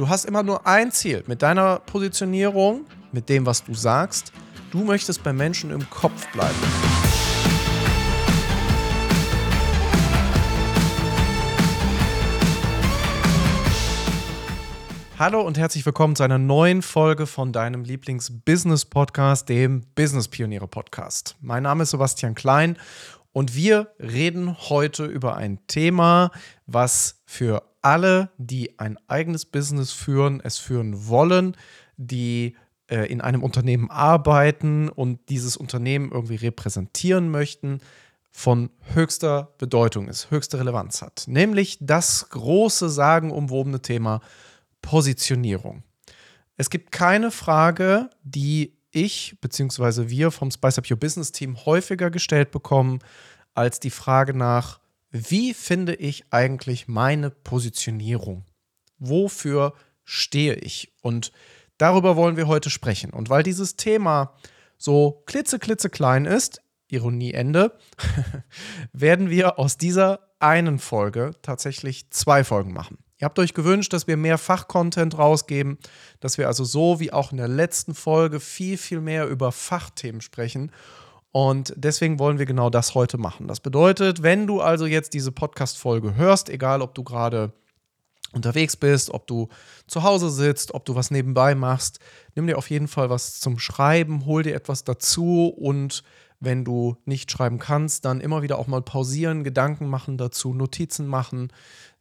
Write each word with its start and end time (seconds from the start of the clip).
Du 0.00 0.08
hast 0.08 0.24
immer 0.24 0.42
nur 0.42 0.66
ein 0.66 0.90
Ziel 0.92 1.22
mit 1.26 1.42
deiner 1.42 1.80
Positionierung, 1.80 2.86
mit 3.12 3.28
dem, 3.28 3.44
was 3.44 3.62
du 3.62 3.74
sagst. 3.74 4.32
Du 4.70 4.82
möchtest 4.82 5.22
bei 5.22 5.34
Menschen 5.34 5.70
im 5.70 5.90
Kopf 5.90 6.26
bleiben. 6.32 6.56
Hallo 15.18 15.42
und 15.42 15.58
herzlich 15.58 15.84
willkommen 15.84 16.16
zu 16.16 16.22
einer 16.22 16.38
neuen 16.38 16.80
Folge 16.80 17.26
von 17.26 17.52
deinem 17.52 17.84
Lieblings-Business-Podcast, 17.84 19.50
dem 19.50 19.82
Business-Pioniere-Podcast. 19.94 21.36
Mein 21.42 21.64
Name 21.64 21.82
ist 21.82 21.90
Sebastian 21.90 22.34
Klein 22.34 22.78
und 23.32 23.54
wir 23.54 23.92
reden 23.98 24.56
heute 24.70 25.04
über 25.04 25.36
ein 25.36 25.58
Thema, 25.66 26.30
was 26.64 27.20
für 27.26 27.69
alle, 27.82 28.30
die 28.38 28.78
ein 28.78 28.98
eigenes 29.08 29.44
Business 29.44 29.92
führen, 29.92 30.40
es 30.42 30.58
führen 30.58 31.08
wollen, 31.08 31.56
die 31.96 32.56
äh, 32.88 33.06
in 33.06 33.20
einem 33.20 33.42
Unternehmen 33.42 33.90
arbeiten 33.90 34.88
und 34.88 35.28
dieses 35.28 35.56
Unternehmen 35.56 36.10
irgendwie 36.10 36.36
repräsentieren 36.36 37.30
möchten, 37.30 37.80
von 38.32 38.70
höchster 38.94 39.54
Bedeutung 39.58 40.08
ist, 40.08 40.30
höchste 40.30 40.58
Relevanz 40.58 41.02
hat. 41.02 41.24
Nämlich 41.26 41.78
das 41.80 42.28
große, 42.30 42.88
sagenumwobene 42.88 43.82
Thema 43.82 44.20
Positionierung. 44.82 45.82
Es 46.56 46.70
gibt 46.70 46.92
keine 46.92 47.30
Frage, 47.30 48.10
die 48.22 48.76
ich 48.92 49.38
bzw. 49.40 50.08
wir 50.08 50.30
vom 50.30 50.50
Spice 50.50 50.78
Up 50.78 50.90
Your 50.90 50.96
Business 50.98 51.32
Team 51.32 51.64
häufiger 51.64 52.10
gestellt 52.10 52.50
bekommen, 52.50 53.00
als 53.54 53.80
die 53.80 53.90
Frage 53.90 54.34
nach, 54.34 54.79
wie 55.10 55.54
finde 55.54 55.94
ich 55.94 56.24
eigentlich 56.32 56.88
meine 56.88 57.30
Positionierung? 57.30 58.44
Wofür 58.98 59.74
stehe 60.04 60.54
ich? 60.54 60.92
Und 61.02 61.32
darüber 61.78 62.16
wollen 62.16 62.36
wir 62.36 62.46
heute 62.46 62.70
sprechen. 62.70 63.10
Und 63.10 63.28
weil 63.28 63.42
dieses 63.42 63.76
Thema 63.76 64.34
so 64.78 65.22
klitzeklitzeklein 65.26 66.26
ist, 66.26 66.62
Ironie 66.88 67.32
Ende, 67.32 67.76
werden 68.92 69.30
wir 69.30 69.58
aus 69.58 69.76
dieser 69.76 70.30
einen 70.38 70.78
Folge 70.78 71.32
tatsächlich 71.42 72.10
zwei 72.10 72.44
Folgen 72.44 72.72
machen. 72.72 72.98
Ihr 73.18 73.26
habt 73.26 73.38
euch 73.38 73.52
gewünscht, 73.52 73.92
dass 73.92 74.06
wir 74.06 74.16
mehr 74.16 74.38
Fachcontent 74.38 75.18
rausgeben, 75.18 75.78
dass 76.20 76.38
wir 76.38 76.46
also 76.46 76.64
so 76.64 77.00
wie 77.00 77.12
auch 77.12 77.32
in 77.32 77.36
der 77.36 77.48
letzten 77.48 77.94
Folge 77.94 78.40
viel, 78.40 78.78
viel 78.78 79.02
mehr 79.02 79.28
über 79.28 79.52
Fachthemen 79.52 80.22
sprechen. 80.22 80.72
Und 81.32 81.72
deswegen 81.76 82.18
wollen 82.18 82.38
wir 82.38 82.46
genau 82.46 82.70
das 82.70 82.94
heute 82.94 83.16
machen. 83.16 83.46
Das 83.46 83.60
bedeutet, 83.60 84.22
wenn 84.22 84.46
du 84.46 84.60
also 84.60 84.86
jetzt 84.86 85.14
diese 85.14 85.30
Podcast-Folge 85.30 86.16
hörst, 86.16 86.48
egal 86.48 86.82
ob 86.82 86.94
du 86.94 87.04
gerade 87.04 87.52
unterwegs 88.32 88.76
bist, 88.76 89.10
ob 89.10 89.26
du 89.26 89.48
zu 89.86 90.02
Hause 90.02 90.30
sitzt, 90.30 90.74
ob 90.74 90.84
du 90.84 90.94
was 90.94 91.10
nebenbei 91.10 91.54
machst, 91.54 91.98
nimm 92.34 92.46
dir 92.46 92.58
auf 92.58 92.70
jeden 92.70 92.88
Fall 92.88 93.10
was 93.10 93.40
zum 93.40 93.58
Schreiben, 93.58 94.24
hol 94.26 94.42
dir 94.42 94.54
etwas 94.54 94.84
dazu 94.84 95.48
und 95.48 96.02
wenn 96.40 96.64
du 96.64 96.96
nicht 97.04 97.30
schreiben 97.30 97.58
kannst, 97.58 98.04
dann 98.04 98.20
immer 98.20 98.42
wieder 98.42 98.58
auch 98.58 98.66
mal 98.66 98.82
pausieren, 98.82 99.44
Gedanken 99.44 99.88
machen 99.88 100.16
dazu, 100.16 100.54
Notizen 100.54 101.06
machen, 101.06 101.52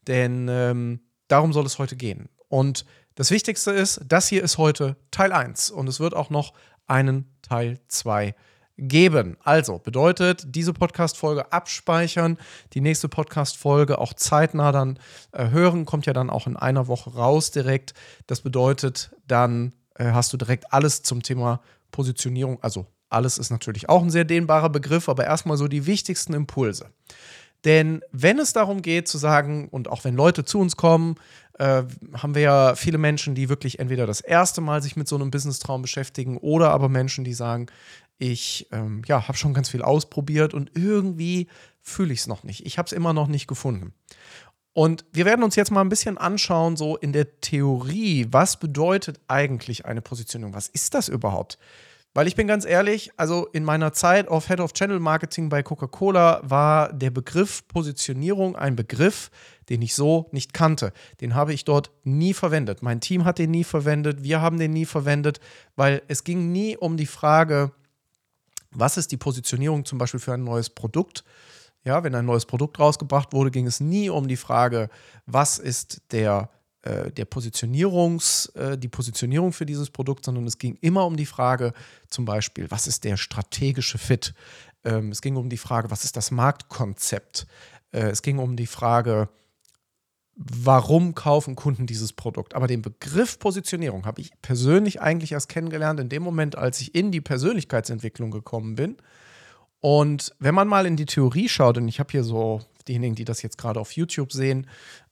denn 0.07 0.47
ähm, 0.49 1.01
darum 1.27 1.51
soll 1.51 1.65
es 1.65 1.77
heute 1.77 1.95
gehen. 1.95 2.29
Und 2.47 2.85
das 3.15 3.31
Wichtigste 3.31 3.71
ist, 3.71 4.01
das 4.07 4.27
hier 4.27 4.43
ist 4.43 4.57
heute 4.57 4.95
Teil 5.11 5.33
1 5.33 5.71
und 5.71 5.89
es 5.89 5.99
wird 5.99 6.15
auch 6.15 6.29
noch 6.29 6.53
einen 6.87 7.35
Teil 7.41 7.79
2 7.89 8.27
geben 8.27 8.37
geben. 8.79 9.37
Also 9.43 9.79
bedeutet, 9.79 10.43
diese 10.47 10.73
Podcast-Folge 10.73 11.51
abspeichern, 11.51 12.37
die 12.73 12.81
nächste 12.81 13.09
Podcast-Folge 13.09 13.97
auch 13.99 14.13
zeitnah 14.13 14.71
dann 14.71 14.99
äh, 15.31 15.49
hören, 15.49 15.85
kommt 15.85 16.05
ja 16.05 16.13
dann 16.13 16.29
auch 16.29 16.47
in 16.47 16.55
einer 16.55 16.87
Woche 16.87 17.13
raus 17.13 17.51
direkt. 17.51 17.93
Das 18.27 18.41
bedeutet, 18.41 19.11
dann 19.27 19.73
äh, 19.95 20.11
hast 20.11 20.33
du 20.33 20.37
direkt 20.37 20.73
alles 20.73 21.03
zum 21.03 21.21
Thema 21.21 21.61
Positionierung. 21.91 22.57
Also 22.61 22.87
alles 23.09 23.37
ist 23.37 23.49
natürlich 23.49 23.89
auch 23.89 24.01
ein 24.01 24.11
sehr 24.11 24.25
dehnbarer 24.25 24.69
Begriff, 24.69 25.09
aber 25.09 25.25
erstmal 25.25 25.57
so 25.57 25.67
die 25.67 25.85
wichtigsten 25.85 26.33
Impulse. 26.33 26.87
Denn 27.65 28.01
wenn 28.11 28.39
es 28.39 28.53
darum 28.53 28.81
geht 28.81 29.07
zu 29.07 29.17
sagen, 29.17 29.67
und 29.69 29.89
auch 29.89 30.03
wenn 30.05 30.15
Leute 30.15 30.45
zu 30.45 30.59
uns 30.59 30.77
kommen, 30.77 31.15
äh, 31.57 31.83
haben 32.13 32.35
wir 32.35 32.41
ja 32.41 32.75
viele 32.75 32.97
Menschen, 32.97 33.35
die 33.35 33.49
wirklich 33.49 33.79
entweder 33.79 34.07
das 34.07 34.21
erste 34.21 34.61
Mal 34.61 34.81
sich 34.81 34.95
mit 34.95 35.07
so 35.07 35.15
einem 35.15 35.29
Business-Traum 35.29 35.81
beschäftigen 35.81 36.37
oder 36.37 36.71
aber 36.71 36.87
Menschen, 36.87 37.25
die 37.25 37.33
sagen, 37.33 37.67
ich 38.19 38.67
ähm, 38.71 39.01
ja, 39.07 39.27
habe 39.27 39.37
schon 39.37 39.53
ganz 39.53 39.69
viel 39.69 39.81
ausprobiert 39.81 40.53
und 40.53 40.71
irgendwie 40.75 41.47
fühle 41.81 42.13
ich 42.13 42.19
es 42.19 42.27
noch 42.27 42.43
nicht. 42.43 42.65
Ich 42.65 42.77
habe 42.77 42.85
es 42.85 42.91
immer 42.91 43.13
noch 43.13 43.27
nicht 43.27 43.47
gefunden. 43.47 43.93
Und 44.73 45.05
wir 45.11 45.25
werden 45.25 45.43
uns 45.43 45.55
jetzt 45.55 45.71
mal 45.71 45.81
ein 45.81 45.89
bisschen 45.89 46.17
anschauen, 46.17 46.77
so 46.77 46.95
in 46.95 47.11
der 47.11 47.41
Theorie, 47.41 48.27
was 48.29 48.59
bedeutet 48.59 49.19
eigentlich 49.27 49.85
eine 49.85 50.01
Positionierung? 50.01 50.53
Was 50.53 50.67
ist 50.67 50.93
das 50.93 51.09
überhaupt? 51.09 51.57
Weil 52.13 52.27
ich 52.27 52.35
bin 52.35 52.47
ganz 52.47 52.65
ehrlich, 52.65 53.11
also 53.17 53.47
in 53.53 53.63
meiner 53.63 53.93
Zeit 53.93 54.27
auf 54.27 54.47
Head 54.47 54.59
of 54.59 54.73
Channel 54.73 54.99
Marketing 54.99 55.49
bei 55.49 55.63
Coca-Cola 55.63 56.41
war 56.43 56.91
der 56.91 57.11
Begriff 57.11 57.67
Positionierung 57.67 58.55
ein 58.55 58.75
Begriff, 58.75 59.29
den 59.69 59.81
ich 59.81 59.93
so 59.93 60.27
nicht 60.31 60.53
kannte. 60.53 60.91
Den 61.21 61.35
habe 61.35 61.53
ich 61.53 61.65
dort 61.65 61.91
nie 62.03 62.33
verwendet. 62.33 62.81
Mein 62.81 62.99
Team 62.99 63.25
hat 63.25 63.37
den 63.37 63.51
nie 63.51 63.63
verwendet, 63.63 64.23
wir 64.23 64.41
haben 64.41 64.57
den 64.57 64.71
nie 64.71 64.85
verwendet, 64.85 65.39
weil 65.75 66.01
es 66.07 66.23
ging 66.23 66.51
nie 66.51 66.75
um 66.75 66.97
die 66.97 67.05
Frage, 67.05 67.71
was 68.71 68.97
ist 68.97 69.11
die 69.11 69.17
Positionierung 69.17 69.85
zum 69.85 69.97
Beispiel 69.97 70.19
für 70.19 70.33
ein 70.33 70.43
neues 70.43 70.69
Produkt? 70.69 71.23
Ja, 71.85 72.03
wenn 72.03 72.13
ein 72.15 72.25
neues 72.25 72.45
Produkt 72.45 72.79
rausgebracht 72.79 73.33
wurde, 73.33 73.51
ging 73.51 73.65
es 73.65 73.79
nie 73.79 74.09
um 74.09 74.27
die 74.27 74.35
Frage, 74.35 74.89
was 75.25 75.57
ist 75.57 76.01
der, 76.11 76.49
äh, 76.81 77.09
der 77.11 77.25
Positionierungs, 77.25 78.47
äh, 78.47 78.77
die 78.77 78.89
Positionierung 78.89 79.53
für 79.53 79.65
dieses 79.65 79.89
Produkt, 79.89 80.25
sondern 80.25 80.45
es 80.45 80.57
ging 80.57 80.77
immer 80.81 81.05
um 81.05 81.15
die 81.15 81.25
Frage, 81.25 81.73
zum 82.09 82.25
Beispiel, 82.25 82.69
was 82.69 82.85
ist 82.85 83.05
der 83.05 83.15
strategische 83.15 83.97
Fit? 83.97 84.33
Ähm, 84.83 85.11
es 85.11 85.21
ging 85.21 85.35
um 85.37 85.49
die 85.49 85.57
Frage, 85.57 85.89
was 85.89 86.03
ist 86.03 86.17
das 86.17 86.31
Marktkonzept? 86.31 87.47
Äh, 87.91 88.09
es 88.09 88.21
ging 88.21 88.39
um 88.39 88.55
die 88.55 88.67
Frage, 88.67 89.29
warum 90.39 91.15
kaufen 91.15 91.55
Kunden 91.55 91.85
dieses 91.85 92.13
Produkt. 92.13 92.55
Aber 92.55 92.67
den 92.67 92.81
Begriff 92.81 93.39
Positionierung 93.39 94.05
habe 94.05 94.21
ich 94.21 94.31
persönlich 94.41 95.01
eigentlich 95.01 95.33
erst 95.33 95.49
kennengelernt 95.49 95.99
in 95.99 96.07
dem 96.07 96.23
Moment, 96.23 96.57
als 96.57 96.79
ich 96.79 96.95
in 96.95 97.11
die 97.11 97.19
Persönlichkeitsentwicklung 97.19 98.31
gekommen 98.31 98.75
bin. 98.75 98.95
Und 99.81 100.33
wenn 100.39 100.55
man 100.55 100.67
mal 100.67 100.85
in 100.85 100.95
die 100.95 101.05
Theorie 101.05 101.49
schaut, 101.49 101.77
und 101.77 101.89
ich 101.89 101.99
habe 101.99 102.11
hier 102.11 102.23
so 102.23 102.61
diejenigen, 102.89 103.15
die 103.15 103.25
das 103.25 103.41
jetzt 103.41 103.57
gerade 103.57 103.79
auf 103.79 103.93
YouTube 103.93 104.33
sehen, 104.33 104.67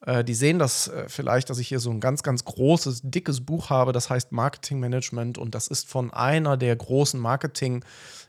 äh, 0.05 0.23
die 0.23 0.33
sehen 0.33 0.59
das 0.59 0.89
äh, 0.89 1.05
vielleicht, 1.07 1.49
dass 1.49 1.59
ich 1.59 1.69
hier 1.69 1.79
so 1.79 1.91
ein 1.91 2.01
ganz, 2.01 2.23
ganz 2.23 2.43
großes, 2.43 3.01
dickes 3.03 3.45
Buch 3.45 3.69
habe, 3.69 3.93
das 3.93 4.09
heißt 4.09 4.31
Marketing 4.31 4.79
Management 4.79 5.37
und 5.37 5.55
das 5.55 5.67
ist 5.67 5.87
von 5.87 6.11
einer 6.11 6.57
der 6.57 6.75
großen 6.75 7.19
Marketing- 7.19 7.83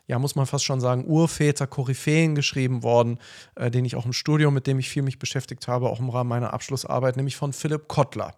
ja, 0.08 0.18
muss 0.18 0.34
man 0.34 0.46
fast 0.46 0.64
schon 0.64 0.80
sagen, 0.80 1.04
Urväter, 1.06 1.66
Koryphäen 1.66 2.34
geschrieben 2.34 2.82
worden, 2.82 3.18
äh, 3.54 3.70
den 3.70 3.84
ich 3.84 3.94
auch 3.94 4.06
im 4.06 4.14
Studium, 4.14 4.54
mit 4.54 4.66
dem 4.66 4.78
ich 4.78 4.88
viel 4.88 5.02
mich 5.02 5.18
beschäftigt 5.18 5.68
habe, 5.68 5.90
auch 5.90 6.00
im 6.00 6.08
Rahmen 6.08 6.30
meiner 6.30 6.54
Abschlussarbeit, 6.54 7.16
nämlich 7.16 7.36
von 7.36 7.52
Philipp 7.52 7.88
Kottler. 7.88 8.34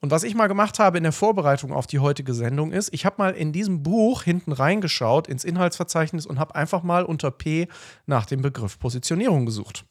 Und 0.00 0.10
was 0.10 0.22
ich 0.22 0.34
mal 0.34 0.46
gemacht 0.46 0.78
habe 0.78 0.98
in 0.98 1.04
der 1.04 1.12
Vorbereitung 1.12 1.72
auf 1.72 1.86
die 1.86 2.00
heutige 2.00 2.34
Sendung 2.34 2.70
ist, 2.70 2.92
ich 2.92 3.06
habe 3.06 3.16
mal 3.18 3.32
in 3.32 3.52
diesem 3.52 3.82
Buch 3.82 4.22
hinten 4.22 4.52
reingeschaut 4.52 5.26
ins 5.26 5.44
Inhaltsverzeichnis 5.44 6.26
und 6.26 6.38
habe 6.38 6.54
einfach 6.54 6.82
mal 6.82 7.04
unter 7.04 7.30
P 7.30 7.68
nach 8.04 8.26
dem 8.26 8.42
Begriff 8.42 8.78
Positionierung 8.78 9.46
gesucht. 9.46 9.86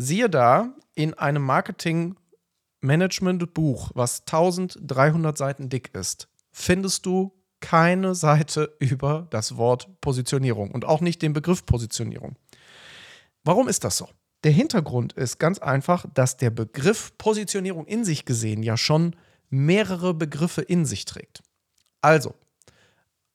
Siehe 0.00 0.30
da, 0.30 0.76
in 0.94 1.14
einem 1.14 1.42
Marketing-Management-Buch, 1.42 3.90
was 3.94 4.20
1300 4.20 5.36
Seiten 5.36 5.68
dick 5.68 5.92
ist, 5.92 6.28
findest 6.52 7.04
du 7.04 7.32
keine 7.58 8.14
Seite 8.14 8.76
über 8.78 9.26
das 9.30 9.56
Wort 9.56 10.00
Positionierung 10.00 10.70
und 10.70 10.84
auch 10.84 11.00
nicht 11.00 11.20
den 11.20 11.32
Begriff 11.32 11.66
Positionierung. 11.66 12.36
Warum 13.42 13.66
ist 13.66 13.82
das 13.82 13.96
so? 13.96 14.08
Der 14.44 14.52
Hintergrund 14.52 15.14
ist 15.14 15.40
ganz 15.40 15.58
einfach, 15.58 16.06
dass 16.14 16.36
der 16.36 16.50
Begriff 16.50 17.18
Positionierung 17.18 17.84
in 17.84 18.04
sich 18.04 18.24
gesehen 18.24 18.62
ja 18.62 18.76
schon 18.76 19.16
mehrere 19.50 20.14
Begriffe 20.14 20.62
in 20.62 20.86
sich 20.86 21.06
trägt. 21.06 21.42
Also, 22.02 22.36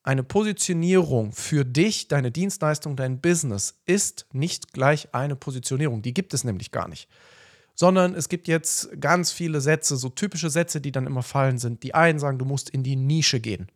eine 0.04 0.24
Positionierung 0.24 1.32
für 1.32 1.64
dich, 1.64 2.10
deine 2.10 2.30
Dienstleistung, 2.30 2.98
dein 2.98 3.22
Business 3.22 3.82
ist 3.86 4.26
nicht 4.34 4.74
gleich 4.74 5.14
eine 5.16 5.38
Positionierung. 5.38 6.02
Die 6.02 6.14
gibt 6.14 6.34
es 6.34 6.44
nämlich 6.44 6.72
gar 6.72 6.90
nicht. 6.90 7.08
Sondern 7.74 8.14
es 8.14 8.30
gibt 8.30 8.48
jetzt 8.48 8.90
ganz 9.00 9.32
viele 9.32 9.62
Sätze, 9.62 9.96
so 9.96 10.10
typische 10.10 10.50
Sätze, 10.50 10.82
die 10.82 10.92
dann 10.92 11.08
immer 11.08 11.24
fallen 11.24 11.58
sind. 11.58 11.84
Die 11.84 11.96
einen 11.96 12.20
sagen, 12.20 12.38
du 12.38 12.46
musst 12.46 12.70
in 12.70 12.84
die 12.84 12.98
Nische 12.98 13.40
gehen. 13.40 13.68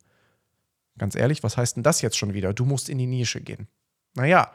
Ganz 0.98 1.14
ehrlich, 1.14 1.42
was 1.42 1.56
heißt 1.56 1.76
denn 1.76 1.82
das 1.82 2.02
jetzt 2.02 2.18
schon 2.18 2.34
wieder? 2.34 2.52
Du 2.52 2.64
musst 2.64 2.88
in 2.88 2.98
die 2.98 3.06
Nische 3.06 3.40
gehen. 3.40 3.66
Naja, 4.14 4.52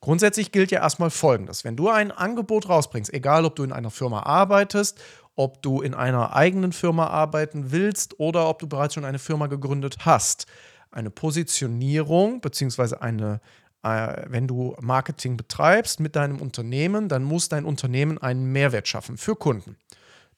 grundsätzlich 0.00 0.52
gilt 0.52 0.70
ja 0.70 0.80
erstmal 0.80 1.10
Folgendes. 1.10 1.64
Wenn 1.64 1.76
du 1.76 1.88
ein 1.88 2.12
Angebot 2.12 2.68
rausbringst, 2.68 3.12
egal 3.12 3.44
ob 3.44 3.56
du 3.56 3.64
in 3.64 3.72
einer 3.72 3.90
Firma 3.90 4.22
arbeitest, 4.22 5.00
ob 5.34 5.60
du 5.62 5.82
in 5.82 5.94
einer 5.94 6.34
eigenen 6.34 6.72
Firma 6.72 7.08
arbeiten 7.08 7.72
willst 7.72 8.18
oder 8.20 8.48
ob 8.48 8.58
du 8.60 8.66
bereits 8.66 8.94
schon 8.94 9.04
eine 9.04 9.18
Firma 9.18 9.48
gegründet 9.48 9.98
hast, 10.06 10.46
eine 10.90 11.10
Positionierung 11.10 12.40
beziehungsweise 12.40 13.02
eine, 13.02 13.40
äh, 13.82 14.24
wenn 14.28 14.46
du 14.46 14.74
Marketing 14.80 15.36
betreibst 15.36 16.00
mit 16.00 16.16
deinem 16.16 16.40
Unternehmen, 16.40 17.08
dann 17.08 17.24
muss 17.24 17.48
dein 17.48 17.64
Unternehmen 17.64 18.18
einen 18.18 18.52
Mehrwert 18.52 18.88
schaffen 18.88 19.16
für 19.16 19.36
Kunden. 19.36 19.76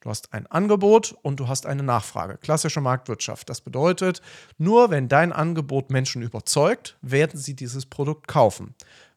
Du 0.00 0.10
hast 0.10 0.32
ein 0.32 0.46
Angebot 0.46 1.16
und 1.22 1.40
du 1.40 1.48
hast 1.48 1.66
eine 1.66 1.82
Nachfrage. 1.82 2.38
Klassische 2.38 2.80
Marktwirtschaft. 2.80 3.48
Das 3.50 3.60
bedeutet, 3.60 4.22
nur 4.56 4.90
wenn 4.90 5.08
dein 5.08 5.32
Angebot 5.32 5.90
Menschen 5.90 6.22
überzeugt, 6.22 6.96
werden 7.02 7.38
sie 7.38 7.54
dieses 7.54 7.86
Produkt 7.86 8.28
kaufen. 8.28 8.74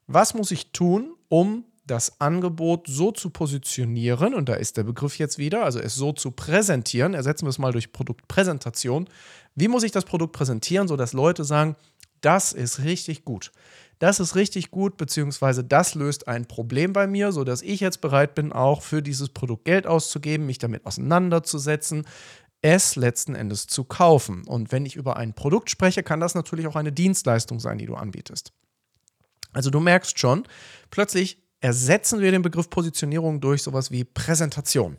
Was 0.07 0.33
muss 0.33 0.49
ich 0.49 0.71
tun, 0.71 1.13
um 1.29 1.65
das 1.91 2.21
Angebot 2.21 2.87
so 2.87 3.11
zu 3.11 3.29
positionieren, 3.29 4.33
und 4.33 4.47
da 4.47 4.53
ist 4.53 4.77
der 4.77 4.83
Begriff 4.83 5.17
jetzt 5.17 5.37
wieder, 5.37 5.63
also 5.65 5.79
es 5.79 5.93
so 5.93 6.13
zu 6.13 6.31
präsentieren, 6.31 7.13
ersetzen 7.13 7.45
wir 7.45 7.49
es 7.49 7.59
mal 7.59 7.73
durch 7.73 7.91
Produktpräsentation. 7.91 9.09
Wie 9.55 9.67
muss 9.67 9.83
ich 9.83 9.91
das 9.91 10.05
Produkt 10.05 10.31
präsentieren, 10.31 10.87
sodass 10.87 11.11
Leute 11.11 11.43
sagen, 11.43 11.75
das 12.21 12.53
ist 12.53 12.79
richtig 12.83 13.25
gut. 13.25 13.51
Das 13.99 14.19
ist 14.19 14.35
richtig 14.35 14.71
gut, 14.71 14.95
beziehungsweise 14.95 15.63
das 15.63 15.93
löst 15.93 16.27
ein 16.27 16.47
Problem 16.47 16.93
bei 16.93 17.07
mir, 17.07 17.31
sodass 17.33 17.61
ich 17.61 17.81
jetzt 17.81 17.99
bereit 17.99 18.35
bin, 18.35 18.53
auch 18.53 18.81
für 18.81 19.01
dieses 19.01 19.29
Produkt 19.29 19.65
Geld 19.65 19.85
auszugeben, 19.85 20.45
mich 20.45 20.59
damit 20.59 20.85
auseinanderzusetzen, 20.85 22.05
es 22.61 22.95
letzten 22.95 23.35
Endes 23.35 23.67
zu 23.67 23.83
kaufen. 23.83 24.47
Und 24.47 24.71
wenn 24.71 24.85
ich 24.85 24.95
über 24.95 25.17
ein 25.17 25.33
Produkt 25.33 25.69
spreche, 25.69 26.03
kann 26.03 26.21
das 26.21 26.35
natürlich 26.35 26.67
auch 26.67 26.75
eine 26.75 26.91
Dienstleistung 26.91 27.59
sein, 27.59 27.77
die 27.77 27.85
du 27.85 27.95
anbietest. 27.95 28.53
Also 29.51 29.69
du 29.69 29.81
merkst 29.81 30.17
schon, 30.17 30.43
plötzlich 30.89 31.41
ersetzen 31.61 32.19
wir 32.19 32.31
den 32.31 32.41
Begriff 32.41 32.69
Positionierung 32.69 33.39
durch 33.39 33.63
sowas 33.63 33.91
wie 33.91 34.03
Präsentation. 34.03 34.97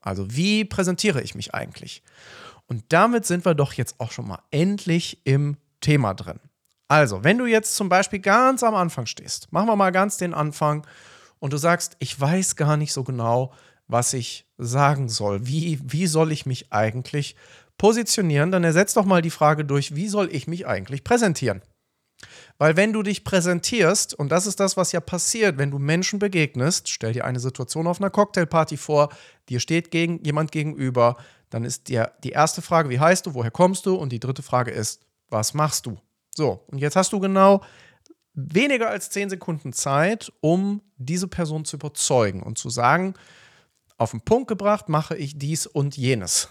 Also 0.00 0.34
wie 0.34 0.64
präsentiere 0.64 1.22
ich 1.22 1.34
mich 1.34 1.54
eigentlich? 1.54 2.02
Und 2.66 2.84
damit 2.88 3.26
sind 3.26 3.44
wir 3.44 3.54
doch 3.54 3.74
jetzt 3.74 4.00
auch 4.00 4.10
schon 4.10 4.26
mal 4.26 4.40
endlich 4.50 5.20
im 5.24 5.56
Thema 5.80 6.14
drin. 6.14 6.40
Also, 6.88 7.24
wenn 7.24 7.38
du 7.38 7.46
jetzt 7.46 7.76
zum 7.76 7.88
Beispiel 7.88 8.18
ganz 8.18 8.62
am 8.62 8.74
Anfang 8.74 9.06
stehst, 9.06 9.52
machen 9.52 9.68
wir 9.68 9.76
mal 9.76 9.92
ganz 9.92 10.16
den 10.16 10.34
Anfang 10.34 10.86
und 11.38 11.52
du 11.52 11.56
sagst, 11.56 11.96
ich 12.00 12.18
weiß 12.20 12.56
gar 12.56 12.76
nicht 12.76 12.92
so 12.92 13.04
genau, 13.04 13.52
was 13.86 14.12
ich 14.12 14.46
sagen 14.58 15.08
soll. 15.08 15.46
Wie, 15.46 15.80
wie 15.82 16.06
soll 16.06 16.32
ich 16.32 16.46
mich 16.46 16.72
eigentlich 16.72 17.36
positionieren? 17.78 18.50
Dann 18.50 18.64
ersetzt 18.64 18.96
doch 18.96 19.04
mal 19.04 19.22
die 19.22 19.30
Frage 19.30 19.64
durch, 19.64 19.94
wie 19.94 20.08
soll 20.08 20.28
ich 20.32 20.46
mich 20.46 20.66
eigentlich 20.66 21.02
präsentieren? 21.02 21.62
Weil 22.58 22.76
wenn 22.76 22.92
du 22.92 23.02
dich 23.02 23.24
präsentierst, 23.24 24.14
und 24.14 24.30
das 24.30 24.46
ist 24.46 24.60
das, 24.60 24.76
was 24.76 24.92
ja 24.92 25.00
passiert, 25.00 25.58
wenn 25.58 25.70
du 25.70 25.78
Menschen 25.78 26.18
begegnest, 26.18 26.88
stell 26.88 27.12
dir 27.12 27.24
eine 27.24 27.40
Situation 27.40 27.86
auf 27.86 28.00
einer 28.00 28.10
Cocktailparty 28.10 28.76
vor, 28.76 29.08
dir 29.48 29.60
steht 29.60 29.90
gegen, 29.90 30.22
jemand 30.24 30.52
gegenüber, 30.52 31.16
dann 31.50 31.64
ist 31.64 31.88
dir 31.88 32.12
die 32.24 32.30
erste 32.30 32.62
Frage, 32.62 32.88
wie 32.88 33.00
heißt 33.00 33.26
du, 33.26 33.34
woher 33.34 33.50
kommst 33.50 33.86
du? 33.86 33.94
Und 33.94 34.12
die 34.12 34.20
dritte 34.20 34.42
Frage 34.42 34.70
ist, 34.70 35.02
was 35.28 35.54
machst 35.54 35.86
du? 35.86 35.98
So, 36.34 36.64
und 36.68 36.78
jetzt 36.78 36.96
hast 36.96 37.12
du 37.12 37.20
genau 37.20 37.62
weniger 38.34 38.88
als 38.88 39.10
zehn 39.10 39.28
Sekunden 39.28 39.72
Zeit, 39.72 40.32
um 40.40 40.80
diese 40.96 41.28
Person 41.28 41.64
zu 41.64 41.76
überzeugen 41.76 42.42
und 42.42 42.58
zu 42.58 42.70
sagen, 42.70 43.14
auf 43.98 44.12
den 44.12 44.22
Punkt 44.22 44.48
gebracht 44.48 44.88
mache 44.88 45.16
ich 45.16 45.38
dies 45.38 45.66
und 45.66 45.96
jenes. 45.96 46.48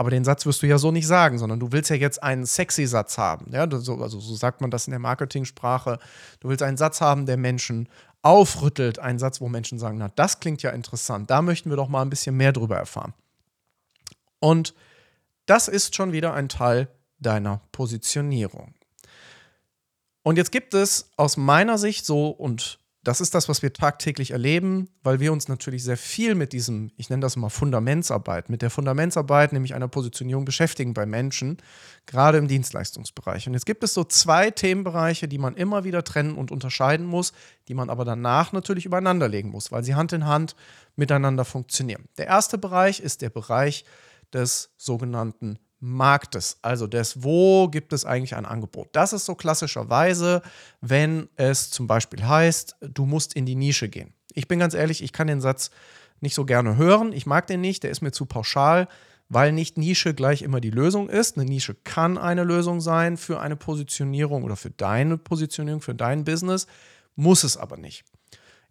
Aber 0.00 0.08
den 0.08 0.24
Satz 0.24 0.46
wirst 0.46 0.62
du 0.62 0.66
ja 0.66 0.78
so 0.78 0.92
nicht 0.92 1.06
sagen, 1.06 1.36
sondern 1.36 1.60
du 1.60 1.72
willst 1.72 1.90
ja 1.90 1.96
jetzt 1.96 2.22
einen 2.22 2.46
sexy 2.46 2.86
Satz 2.86 3.18
haben. 3.18 3.52
Ja, 3.52 3.64
also 3.64 4.18
so 4.18 4.34
sagt 4.34 4.62
man 4.62 4.70
das 4.70 4.86
in 4.86 4.92
der 4.92 4.98
Marketingsprache. 4.98 5.98
Du 6.40 6.48
willst 6.48 6.62
einen 6.62 6.78
Satz 6.78 7.02
haben, 7.02 7.26
der 7.26 7.36
Menschen 7.36 7.86
aufrüttelt, 8.22 8.98
einen 8.98 9.18
Satz, 9.18 9.42
wo 9.42 9.50
Menschen 9.50 9.78
sagen, 9.78 9.98
na, 9.98 10.08
das 10.16 10.40
klingt 10.40 10.62
ja 10.62 10.70
interessant, 10.70 11.30
da 11.30 11.42
möchten 11.42 11.68
wir 11.68 11.76
doch 11.76 11.90
mal 11.90 12.00
ein 12.00 12.08
bisschen 12.08 12.34
mehr 12.34 12.54
drüber 12.54 12.78
erfahren. 12.78 13.12
Und 14.38 14.74
das 15.44 15.68
ist 15.68 15.94
schon 15.94 16.12
wieder 16.12 16.32
ein 16.32 16.48
Teil 16.48 16.88
deiner 17.18 17.60
Positionierung. 17.70 18.72
Und 20.22 20.38
jetzt 20.38 20.50
gibt 20.50 20.72
es 20.72 21.10
aus 21.18 21.36
meiner 21.36 21.76
Sicht 21.76 22.06
so, 22.06 22.30
und 22.30 22.78
das 23.02 23.22
ist 23.22 23.34
das, 23.34 23.48
was 23.48 23.62
wir 23.62 23.72
tagtäglich 23.72 24.32
erleben, 24.32 24.90
weil 25.02 25.20
wir 25.20 25.32
uns 25.32 25.48
natürlich 25.48 25.82
sehr 25.82 25.96
viel 25.96 26.34
mit 26.34 26.52
diesem, 26.52 26.90
ich 26.96 27.08
nenne 27.08 27.22
das 27.22 27.36
mal 27.36 27.48
Fundamentsarbeit, 27.48 28.50
mit 28.50 28.60
der 28.60 28.68
Fundamentsarbeit, 28.68 29.54
nämlich 29.54 29.74
einer 29.74 29.88
Positionierung 29.88 30.44
beschäftigen 30.44 30.92
bei 30.92 31.06
Menschen, 31.06 31.56
gerade 32.04 32.36
im 32.36 32.46
Dienstleistungsbereich. 32.46 33.46
Und 33.46 33.54
jetzt 33.54 33.64
gibt 33.64 33.82
es 33.84 33.94
so 33.94 34.04
zwei 34.04 34.50
Themenbereiche, 34.50 35.28
die 35.28 35.38
man 35.38 35.56
immer 35.56 35.84
wieder 35.84 36.04
trennen 36.04 36.34
und 36.34 36.50
unterscheiden 36.50 37.06
muss, 37.06 37.32
die 37.68 37.74
man 37.74 37.88
aber 37.88 38.04
danach 38.04 38.52
natürlich 38.52 38.84
übereinander 38.84 39.28
legen 39.28 39.48
muss, 39.48 39.72
weil 39.72 39.82
sie 39.82 39.94
Hand 39.94 40.12
in 40.12 40.26
Hand 40.26 40.54
miteinander 40.94 41.46
funktionieren. 41.46 42.04
Der 42.18 42.26
erste 42.26 42.58
Bereich 42.58 43.00
ist 43.00 43.22
der 43.22 43.30
Bereich 43.30 43.86
des 44.32 44.74
sogenannten 44.76 45.58
Marktes, 45.80 46.58
also 46.60 46.86
des, 46.86 47.24
wo 47.24 47.68
gibt 47.68 47.92
es 47.94 48.04
eigentlich 48.04 48.36
ein 48.36 48.44
Angebot. 48.44 48.90
Das 48.92 49.14
ist 49.14 49.24
so 49.24 49.34
klassischerweise, 49.34 50.42
wenn 50.82 51.28
es 51.36 51.70
zum 51.70 51.86
Beispiel 51.86 52.26
heißt, 52.26 52.76
du 52.80 53.06
musst 53.06 53.34
in 53.34 53.46
die 53.46 53.54
Nische 53.54 53.88
gehen. 53.88 54.12
Ich 54.34 54.46
bin 54.46 54.58
ganz 54.58 54.74
ehrlich, 54.74 55.02
ich 55.02 55.12
kann 55.12 55.26
den 55.26 55.40
Satz 55.40 55.70
nicht 56.20 56.34
so 56.34 56.44
gerne 56.44 56.76
hören. 56.76 57.12
Ich 57.12 57.24
mag 57.24 57.46
den 57.46 57.62
nicht, 57.62 57.82
der 57.82 57.90
ist 57.90 58.02
mir 58.02 58.12
zu 58.12 58.26
pauschal, 58.26 58.88
weil 59.30 59.52
nicht 59.52 59.78
Nische 59.78 60.12
gleich 60.12 60.42
immer 60.42 60.60
die 60.60 60.70
Lösung 60.70 61.08
ist. 61.08 61.36
Eine 61.36 61.46
Nische 61.46 61.74
kann 61.74 62.18
eine 62.18 62.44
Lösung 62.44 62.82
sein 62.82 63.16
für 63.16 63.40
eine 63.40 63.56
Positionierung 63.56 64.44
oder 64.44 64.56
für 64.56 64.70
deine 64.70 65.16
Positionierung, 65.16 65.80
für 65.80 65.94
dein 65.94 66.24
Business, 66.24 66.66
muss 67.16 67.42
es 67.42 67.56
aber 67.56 67.78
nicht. 67.78 68.04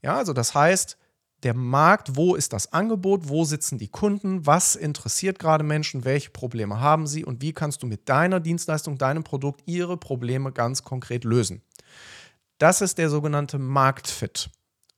Ja, 0.01 0.17
also 0.17 0.33
das 0.33 0.53
heißt, 0.53 0.97
der 1.43 1.53
Markt, 1.53 2.15
wo 2.15 2.35
ist 2.35 2.53
das 2.53 2.73
Angebot, 2.73 3.29
wo 3.29 3.45
sitzen 3.45 3.77
die 3.77 3.87
Kunden, 3.87 4.45
was 4.45 4.75
interessiert 4.75 5.39
gerade 5.39 5.63
Menschen, 5.63 6.03
welche 6.05 6.31
Probleme 6.31 6.79
haben 6.79 7.07
sie 7.07 7.23
und 7.23 7.41
wie 7.41 7.53
kannst 7.53 7.81
du 7.83 7.87
mit 7.87 8.09
deiner 8.09 8.39
Dienstleistung, 8.39 8.97
deinem 8.97 9.23
Produkt 9.23 9.61
ihre 9.65 9.97
Probleme 9.97 10.51
ganz 10.51 10.83
konkret 10.83 11.23
lösen. 11.23 11.61
Das 12.57 12.81
ist 12.81 12.97
der 12.97 13.09
sogenannte 13.09 13.57
Marktfit. 13.57 14.49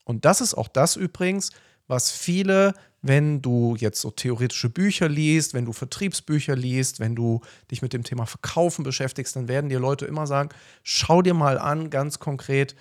Und 0.04 0.24
das 0.24 0.40
ist 0.40 0.54
auch 0.54 0.68
das 0.68 0.96
übrigens, 0.96 1.50
was 1.86 2.10
viele, 2.10 2.74
wenn 3.02 3.42
du 3.42 3.76
jetzt 3.76 4.00
so 4.00 4.10
theoretische 4.10 4.68
Bücher 4.68 5.08
liest, 5.08 5.54
wenn 5.54 5.64
du 5.64 5.72
Vertriebsbücher 5.72 6.56
liest, 6.56 7.00
wenn 7.00 7.14
du 7.14 7.40
dich 7.70 7.82
mit 7.82 7.92
dem 7.92 8.02
Thema 8.02 8.26
Verkaufen 8.26 8.82
beschäftigst, 8.82 9.36
dann 9.36 9.48
werden 9.48 9.68
dir 9.68 9.78
Leute 9.78 10.06
immer 10.06 10.26
sagen, 10.26 10.50
schau 10.82 11.22
dir 11.22 11.34
mal 11.34 11.58
an, 11.58 11.90
ganz 11.90 12.18
konkret, 12.18 12.74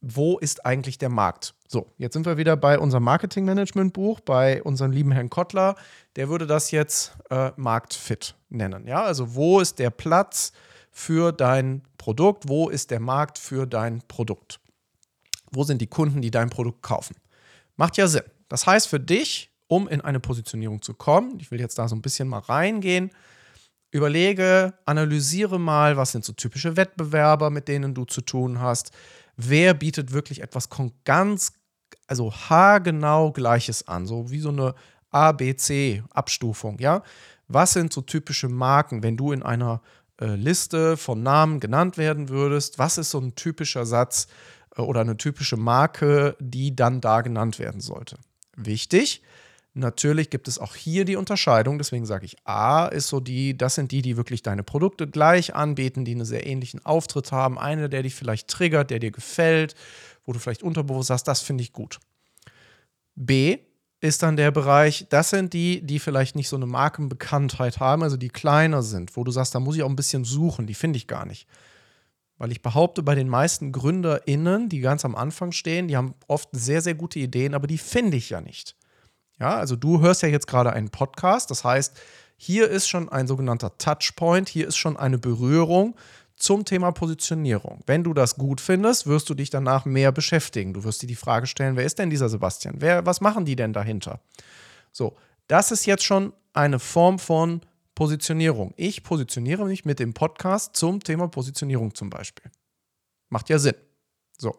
wo 0.00 0.38
ist 0.38 0.64
eigentlich 0.64 0.98
der 0.98 1.08
Markt? 1.08 1.54
So, 1.66 1.92
jetzt 1.98 2.14
sind 2.14 2.24
wir 2.24 2.36
wieder 2.36 2.56
bei 2.56 2.78
unserem 2.78 3.04
Marketing-Management-Buch, 3.04 4.20
bei 4.20 4.62
unserem 4.62 4.92
lieben 4.92 5.12
Herrn 5.12 5.30
Kottler. 5.30 5.74
Der 6.16 6.28
würde 6.28 6.46
das 6.46 6.70
jetzt 6.70 7.16
äh, 7.30 7.50
Marktfit 7.56 8.34
nennen. 8.48 8.86
Ja, 8.86 9.02
also 9.02 9.34
wo 9.34 9.60
ist 9.60 9.78
der 9.78 9.90
Platz 9.90 10.52
für 10.90 11.32
dein 11.32 11.82
Produkt? 11.98 12.48
Wo 12.48 12.68
ist 12.68 12.90
der 12.90 13.00
Markt 13.00 13.38
für 13.38 13.66
dein 13.66 14.02
Produkt? 14.06 14.60
Wo 15.50 15.64
sind 15.64 15.80
die 15.80 15.86
Kunden, 15.86 16.22
die 16.22 16.30
dein 16.30 16.50
Produkt 16.50 16.82
kaufen? 16.82 17.16
Macht 17.76 17.96
ja 17.96 18.06
Sinn. 18.06 18.22
Das 18.48 18.66
heißt 18.66 18.88
für 18.88 19.00
dich, 19.00 19.50
um 19.66 19.88
in 19.88 20.00
eine 20.00 20.20
Positionierung 20.20 20.80
zu 20.80 20.94
kommen, 20.94 21.38
ich 21.40 21.50
will 21.50 21.60
jetzt 21.60 21.78
da 21.78 21.88
so 21.88 21.96
ein 21.96 22.02
bisschen 22.02 22.28
mal 22.28 22.38
reingehen, 22.38 23.10
überlege, 23.90 24.74
analysiere 24.86 25.58
mal, 25.58 25.96
was 25.96 26.12
sind 26.12 26.24
so 26.24 26.32
typische 26.32 26.76
Wettbewerber, 26.76 27.50
mit 27.50 27.68
denen 27.68 27.94
du 27.94 28.04
zu 28.04 28.20
tun 28.20 28.60
hast 28.60 28.92
wer 29.38 29.72
bietet 29.72 30.12
wirklich 30.12 30.42
etwas 30.42 30.68
ganz, 31.04 31.52
also 32.06 32.32
haargenau 32.32 33.32
Gleiches 33.32 33.88
an, 33.88 34.06
so 34.06 34.30
wie 34.30 34.40
so 34.40 34.50
eine 34.50 34.74
ABC-Abstufung, 35.10 36.78
ja. 36.80 37.02
Was 37.46 37.72
sind 37.72 37.94
so 37.94 38.02
typische 38.02 38.48
Marken, 38.48 39.02
wenn 39.02 39.16
du 39.16 39.32
in 39.32 39.42
einer 39.42 39.80
äh, 40.20 40.34
Liste 40.34 40.98
von 40.98 41.22
Namen 41.22 41.60
genannt 41.60 41.96
werden 41.96 42.28
würdest? 42.28 42.78
Was 42.78 42.98
ist 42.98 43.10
so 43.10 43.20
ein 43.20 43.36
typischer 43.36 43.86
Satz 43.86 44.26
äh, 44.76 44.82
oder 44.82 45.00
eine 45.00 45.16
typische 45.16 45.56
Marke, 45.56 46.36
die 46.40 46.76
dann 46.76 47.00
da 47.00 47.22
genannt 47.22 47.58
werden 47.58 47.80
sollte? 47.80 48.18
Wichtig, 48.54 49.22
Natürlich 49.78 50.28
gibt 50.28 50.48
es 50.48 50.58
auch 50.58 50.74
hier 50.74 51.04
die 51.04 51.14
Unterscheidung, 51.14 51.78
deswegen 51.78 52.04
sage 52.04 52.26
ich 52.26 52.36
A 52.44 52.86
ist 52.86 53.06
so 53.06 53.20
die, 53.20 53.56
das 53.56 53.76
sind 53.76 53.92
die, 53.92 54.02
die 54.02 54.16
wirklich 54.16 54.42
deine 54.42 54.64
Produkte 54.64 55.06
gleich 55.06 55.54
anbieten, 55.54 56.04
die 56.04 56.16
einen 56.16 56.24
sehr 56.24 56.48
ähnlichen 56.48 56.84
Auftritt 56.84 57.30
haben, 57.30 57.60
einer, 57.60 57.88
der 57.88 58.02
dich 58.02 58.16
vielleicht 58.16 58.48
triggert, 58.48 58.90
der 58.90 58.98
dir 58.98 59.12
gefällt, 59.12 59.76
wo 60.24 60.32
du 60.32 60.40
vielleicht 60.40 60.64
unterbewusst 60.64 61.08
sagst, 61.08 61.28
das 61.28 61.42
finde 61.42 61.62
ich 61.62 61.72
gut. 61.72 62.00
B 63.14 63.58
ist 64.00 64.24
dann 64.24 64.36
der 64.36 64.50
Bereich, 64.50 65.06
das 65.10 65.30
sind 65.30 65.52
die, 65.52 65.80
die 65.80 66.00
vielleicht 66.00 66.34
nicht 66.34 66.48
so 66.48 66.56
eine 66.56 66.66
Markenbekanntheit 66.66 67.78
haben, 67.78 68.02
also 68.02 68.16
die 68.16 68.30
kleiner 68.30 68.82
sind, 68.82 69.16
wo 69.16 69.22
du 69.22 69.30
sagst, 69.30 69.54
da 69.54 69.60
muss 69.60 69.76
ich 69.76 69.84
auch 69.84 69.88
ein 69.88 69.94
bisschen 69.94 70.24
suchen, 70.24 70.66
die 70.66 70.74
finde 70.74 70.96
ich 70.96 71.06
gar 71.06 71.24
nicht. 71.24 71.46
Weil 72.36 72.50
ich 72.50 72.62
behaupte, 72.62 73.04
bei 73.04 73.14
den 73.14 73.28
meisten 73.28 73.70
GründerInnen, 73.70 74.68
die 74.68 74.80
ganz 74.80 75.04
am 75.04 75.14
Anfang 75.14 75.52
stehen, 75.52 75.86
die 75.86 75.96
haben 75.96 76.14
oft 76.26 76.48
sehr, 76.50 76.82
sehr 76.82 76.94
gute 76.94 77.20
Ideen, 77.20 77.54
aber 77.54 77.68
die 77.68 77.78
finde 77.78 78.16
ich 78.16 78.30
ja 78.30 78.40
nicht. 78.40 78.74
Ja, 79.38 79.56
also 79.56 79.76
du 79.76 80.00
hörst 80.00 80.22
ja 80.22 80.28
jetzt 80.28 80.46
gerade 80.46 80.72
einen 80.72 80.90
Podcast, 80.90 81.50
das 81.50 81.64
heißt, 81.64 81.98
hier 82.36 82.68
ist 82.68 82.88
schon 82.88 83.08
ein 83.08 83.26
sogenannter 83.26 83.76
Touchpoint, 83.78 84.48
hier 84.48 84.68
ist 84.68 84.76
schon 84.76 84.96
eine 84.96 85.18
Berührung 85.18 85.96
zum 86.36 86.64
Thema 86.64 86.92
Positionierung. 86.92 87.82
Wenn 87.86 88.04
du 88.04 88.14
das 88.14 88.36
gut 88.36 88.60
findest, 88.60 89.06
wirst 89.06 89.28
du 89.28 89.34
dich 89.34 89.50
danach 89.50 89.84
mehr 89.84 90.12
beschäftigen. 90.12 90.72
Du 90.72 90.84
wirst 90.84 91.02
dir 91.02 91.08
die 91.08 91.16
Frage 91.16 91.46
stellen, 91.46 91.76
wer 91.76 91.84
ist 91.84 91.98
denn 91.98 92.10
dieser 92.10 92.28
Sebastian? 92.28 92.76
Wer, 92.78 93.06
was 93.06 93.20
machen 93.20 93.44
die 93.44 93.56
denn 93.56 93.72
dahinter? 93.72 94.20
So, 94.92 95.16
das 95.48 95.72
ist 95.72 95.86
jetzt 95.86 96.04
schon 96.04 96.32
eine 96.52 96.78
Form 96.78 97.18
von 97.18 97.60
Positionierung. 97.94 98.72
Ich 98.76 99.02
positioniere 99.02 99.64
mich 99.64 99.84
mit 99.84 99.98
dem 99.98 100.14
Podcast 100.14 100.76
zum 100.76 101.02
Thema 101.02 101.26
Positionierung 101.26 101.94
zum 101.94 102.10
Beispiel. 102.10 102.50
Macht 103.28 103.48
ja 103.48 103.58
Sinn. 103.58 103.74
So. 104.38 104.54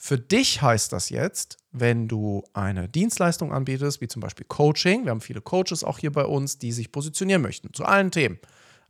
Für 0.00 0.16
dich 0.16 0.62
heißt 0.62 0.92
das 0.92 1.10
jetzt, 1.10 1.58
wenn 1.72 2.06
du 2.06 2.44
eine 2.52 2.88
Dienstleistung 2.88 3.52
anbietest, 3.52 4.00
wie 4.00 4.06
zum 4.06 4.20
Beispiel 4.20 4.46
Coaching, 4.48 5.04
wir 5.04 5.10
haben 5.10 5.20
viele 5.20 5.40
Coaches 5.40 5.82
auch 5.82 5.98
hier 5.98 6.12
bei 6.12 6.24
uns, 6.24 6.58
die 6.58 6.70
sich 6.70 6.92
positionieren 6.92 7.42
möchten 7.42 7.74
zu 7.74 7.84
allen 7.84 8.12
Themen. 8.12 8.38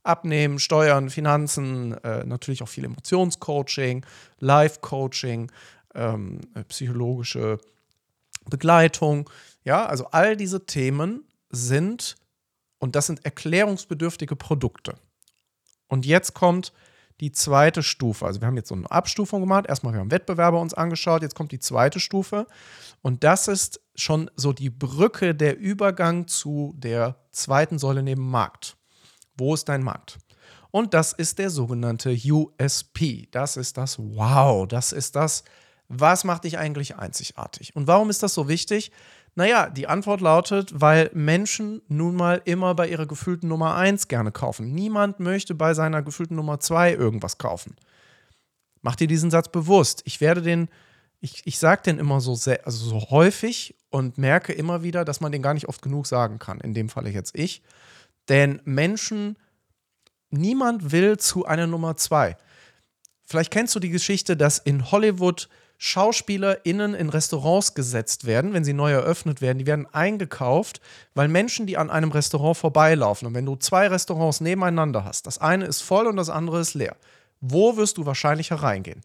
Abnehmen, 0.03 0.59
Steuern, 0.59 1.09
Finanzen, 1.09 1.93
äh, 2.05 2.25
natürlich 2.25 2.62
auch 2.62 2.69
viel 2.69 2.85
Emotionscoaching, 2.85 4.05
Life-Coaching, 4.38 5.50
ähm, 5.95 6.41
psychologische 6.69 7.59
Begleitung. 8.49 9.29
Ja, 9.65 9.87
also 9.87 10.07
all 10.09 10.37
diese 10.37 10.67
Themen 10.67 11.25
sind, 11.49 12.17
und 12.79 12.97
das 12.97 13.07
sind 13.07 13.25
erklärungsbedürftige 13.25 14.37
Produkte. 14.37 14.95
Und 15.88 16.05
jetzt 16.05 16.35
kommt 16.35 16.73
die 17.21 17.33
zweite 17.33 17.83
Stufe. 17.83 18.27
Also 18.27 18.41
wir 18.41 18.47
haben 18.47 18.57
jetzt 18.57 18.69
so 18.69 18.75
eine 18.75 18.91
Abstufung 18.91 19.41
gemacht. 19.41 19.67
Erstmal, 19.69 19.93
wir 19.93 20.01
haben 20.01 20.11
Wettbewerber 20.11 20.61
uns 20.61 20.75
angeschaut. 20.75 21.23
Jetzt 21.23 21.35
kommt 21.35 21.53
die 21.53 21.59
zweite 21.59 22.01
Stufe. 22.01 22.47
Und 23.03 23.25
das 23.25 23.49
ist 23.49 23.81
schon 23.95 24.31
so 24.37 24.53
die 24.53 24.71
Brücke, 24.71 25.35
der 25.35 25.59
Übergang 25.59 26.29
zu 26.29 26.75
der 26.77 27.17
zweiten 27.33 27.79
Säule 27.79 28.03
neben 28.03 28.29
Markt. 28.29 28.77
Wo 29.37 29.55
ist 29.55 29.69
dein 29.69 29.83
Markt? 29.83 30.19
Und 30.71 30.95
das 30.95 31.13
ist 31.13 31.39
der 31.39 31.51
sogenannte 31.51 32.11
USP. 32.11 33.29
Das 33.31 33.57
ist 33.57 33.77
das 33.77 33.99
Wow. 33.99 34.69
Das 34.69 34.93
ist 34.93 35.17
das, 35.17 35.45
was 35.89 36.25
macht 36.25 36.45
dich 36.45 36.59
eigentlich 36.59 36.97
einzigartig? 36.97 37.75
Und 37.75 37.87
warum 37.87 38.11
ist 38.11 38.23
das 38.23 38.35
so 38.35 38.49
wichtig? 38.49 38.93
Naja, 39.38 39.71
die 39.71 39.87
Antwort 39.87 40.21
lautet, 40.21 40.73
weil 40.75 41.12
Menschen 41.14 41.80
nun 41.87 42.16
mal 42.16 42.42
immer 42.45 42.75
bei 42.75 42.88
ihrer 42.88 43.07
gefühlten 43.07 43.49
Nummer 43.49 43.76
1 43.76 44.09
gerne 44.09 44.33
kaufen. 44.33 44.75
Niemand 44.75 45.21
möchte 45.21 45.54
bei 45.54 45.75
seiner 45.75 46.02
gefühlten 46.02 46.35
Nummer 46.35 46.59
2 46.59 46.95
irgendwas 46.95 47.38
kaufen. 47.38 47.76
Mach 48.83 48.97
dir 48.97 49.07
diesen 49.07 49.30
Satz 49.30 49.49
bewusst. 49.49 50.02
Ich 50.07 50.21
werde 50.21 50.42
den, 50.42 50.68
ich, 51.21 51.47
ich 51.47 51.61
sage 51.61 51.83
den 51.83 52.00
immer 52.00 52.21
so, 52.21 52.35
sehr, 52.35 52.66
also 52.66 52.85
so 52.85 53.11
häufig 53.11 53.76
und 53.90 54.18
merke 54.18 54.52
immer 54.52 54.83
wieder, 54.83 55.04
dass 55.04 55.21
man 55.21 55.30
den 55.30 55.42
gar 55.42 55.54
nicht 55.54 55.68
oft 55.68 55.83
genug 55.83 56.09
sagen 56.09 56.40
kann. 56.40 56.61
In 56.61 56.75
dem 56.75 56.88
Falle 56.88 57.11
jetzt 57.11 57.38
ich. 57.38 57.62
Denn 58.28 58.61
Menschen, 58.64 59.37
niemand 60.30 60.90
will 60.90 61.16
zu 61.16 61.45
einer 61.45 61.68
Nummer 61.68 61.97
2. 61.97 62.37
Vielleicht 63.25 63.52
kennst 63.52 63.73
du 63.76 63.78
die 63.78 63.90
Geschichte, 63.90 64.37
dass 64.37 64.59
in 64.59 64.90
Hollywood 64.90 65.49
SchauspielerInnen 65.79 66.95
in 66.95 67.09
Restaurants 67.09 67.75
gesetzt 67.75 68.27
werden, 68.27 68.53
wenn 68.53 68.65
sie 68.65 68.73
neu 68.73 68.93
eröffnet 68.93 69.41
werden. 69.41 69.59
Die 69.59 69.67
werden 69.67 69.87
eingekauft, 69.93 70.81
weil 71.15 71.29
Menschen, 71.29 71.67
die 71.67 71.77
an 71.77 71.89
einem 71.89 72.11
Restaurant 72.11 72.57
vorbeilaufen, 72.57 73.29
und 73.29 73.35
wenn 73.35 73.47
du 73.47 73.57
zwei 73.57 73.87
Restaurants 73.87 74.41
nebeneinander 74.41 75.05
hast, 75.05 75.27
das 75.27 75.39
eine 75.39 75.67
ist 75.67 75.83
voll 75.83 76.07
und 76.07 76.17
das 76.17 76.31
andere 76.31 76.61
ist 76.61 76.75
leer, 76.75 76.97
wo 77.41 77.77
wirst 77.77 77.97
du 77.97 78.07
wahrscheinlich 78.07 78.51
hereingehen? 78.51 79.03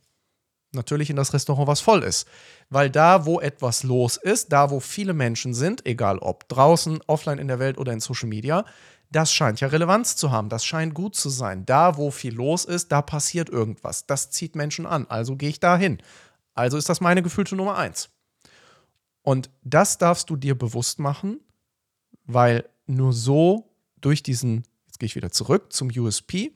Natürlich 0.72 1.12
in 1.12 1.16
das 1.16 1.34
Restaurant, 1.34 1.68
was 1.68 1.82
voll 1.82 2.02
ist. 2.02 2.28
Weil 2.72 2.90
da, 2.90 3.28
wo 3.28 3.40
etwas 3.40 3.84
los 3.84 4.18
ist, 4.18 4.52
da, 4.52 4.72
wo 4.72 4.80
viele 4.80 5.14
Menschen 5.14 5.54
sind, 5.54 5.86
egal 5.86 6.18
ob 6.18 6.50
draußen, 6.50 7.00
offline 7.06 7.38
in 7.38 7.48
der 7.48 7.60
Welt 7.60 7.78
oder 7.78 7.94
in 7.94 8.00
Social 8.00 8.28
Media, 8.28 8.66
das 9.12 9.32
scheint 9.32 9.62
ja 9.62 9.68
Relevanz 9.68 10.16
zu 10.16 10.32
haben, 10.32 10.50
das 10.50 10.66
scheint 10.66 10.96
gut 10.96 11.16
zu 11.16 11.30
sein. 11.30 11.68
Da, 11.68 11.98
wo 11.98 12.10
viel 12.10 12.34
los 12.34 12.66
ist, 12.66 12.92
da 12.92 13.04
passiert 13.04 13.50
irgendwas. 13.50 14.08
Das 14.08 14.32
zieht 14.32 14.56
Menschen 14.56 14.88
an, 14.88 15.06
also 15.08 15.36
gehe 15.36 15.50
ich 15.50 15.60
da 15.60 15.78
hin. 15.78 16.02
Also 16.54 16.78
ist 16.78 16.90
das 16.90 17.02
meine 17.02 17.24
gefühlte 17.24 17.56
Nummer 17.56 17.78
eins. 17.78 18.10
Und 19.22 19.50
das 19.64 19.98
darfst 19.98 20.30
du 20.30 20.36
dir 20.36 20.58
bewusst 20.58 21.00
machen, 21.00 21.40
weil 22.26 22.70
nur 22.86 23.14
so 23.14 23.74
durch 24.02 24.22
diesen, 24.22 24.64
jetzt 24.86 25.00
gehe 25.00 25.08
ich 25.08 25.16
wieder 25.16 25.32
zurück 25.32 25.72
zum 25.72 25.90
USP, 25.90 26.52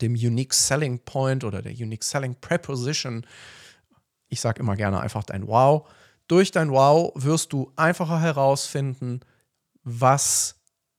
dem 0.00 0.14
Unique 0.14 0.54
Selling 0.54 0.98
Point 1.00 1.44
oder 1.44 1.62
der 1.62 1.72
Unique 1.72 2.02
Selling 2.02 2.34
Preposition, 2.40 3.26
ich 4.28 4.40
sage 4.40 4.60
immer 4.60 4.76
gerne 4.76 5.00
einfach 5.00 5.24
dein 5.24 5.46
Wow, 5.46 5.88
durch 6.26 6.50
dein 6.50 6.70
Wow 6.70 7.12
wirst 7.16 7.52
du 7.52 7.72
einfacher 7.76 8.20
herausfinden, 8.20 9.20
was, 9.82 10.56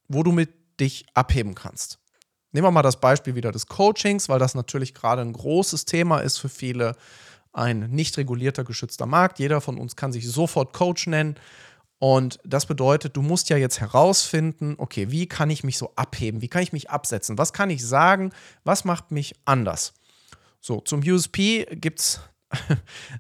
wo 0.08 0.24
du 0.24 0.32
mit 0.32 0.50
dich 0.80 1.06
abheben 1.14 1.56
kannst. 1.56 2.00
Nehmen 2.52 2.68
wir 2.68 2.72
mal 2.72 2.82
das 2.82 3.00
Beispiel 3.00 3.36
wieder 3.36 3.52
des 3.52 3.68
Coachings, 3.68 4.28
weil 4.28 4.40
das 4.40 4.56
natürlich 4.56 4.94
gerade 4.94 5.22
ein 5.22 5.32
großes 5.32 5.86
Thema 5.86 6.20
ist 6.20 6.38
für 6.38 6.50
viele 6.50 6.96
ein 7.54 7.90
nicht 7.90 8.18
regulierter, 8.18 8.64
geschützter 8.64 9.06
Markt. 9.06 9.40
Jeder 9.40 9.62
von 9.62 9.78
uns 9.78 9.96
kann 9.96 10.12
sich 10.12 10.28
sofort 10.30 10.74
Coach 10.74 11.08
nennen. 11.08 11.36
Und 12.00 12.40
das 12.44 12.66
bedeutet, 12.66 13.16
du 13.16 13.22
musst 13.22 13.50
ja 13.50 13.58
jetzt 13.58 13.80
herausfinden, 13.80 14.76
okay, 14.80 15.12
wie 15.12 15.28
kann 15.28 15.52
ich 15.52 15.64
mich 15.64 15.78
so 15.78 15.92
abheben? 15.96 16.42
Wie 16.42 16.48
kann 16.48 16.64
ich 16.64 16.74
mich 16.74 16.90
absetzen? 16.90 17.38
Was 17.38 17.54
kann 17.54 17.70
ich 17.70 17.86
sagen? 17.86 18.32
Was 18.64 18.86
macht 18.86 19.12
mich 19.12 19.36
anders? 19.46 19.94
So, 20.60 20.80
zum 20.80 21.02
USP 21.02 21.68
gibt 21.72 22.00
es 22.00 22.22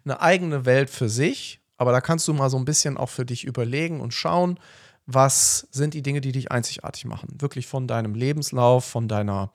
eine 0.06 0.20
eigene 0.20 0.66
Welt 0.66 0.90
für 0.90 1.10
sich, 1.10 1.60
aber 1.78 1.92
da 1.92 2.02
kannst 2.02 2.28
du 2.28 2.34
mal 2.34 2.50
so 2.50 2.58
ein 2.58 2.66
bisschen 2.66 2.98
auch 2.98 3.10
für 3.10 3.26
dich 3.26 3.44
überlegen 3.44 4.02
und 4.02 4.14
schauen, 4.14 4.60
was 5.06 5.68
sind 5.72 5.94
die 5.94 6.02
Dinge, 6.02 6.22
die 6.22 6.32
dich 6.32 6.52
einzigartig 6.52 7.06
machen. 7.06 7.36
Wirklich 7.40 7.68
von 7.68 7.88
deinem 7.88 8.16
Lebenslauf, 8.16 8.86
von 8.86 9.08
deiner, 9.08 9.52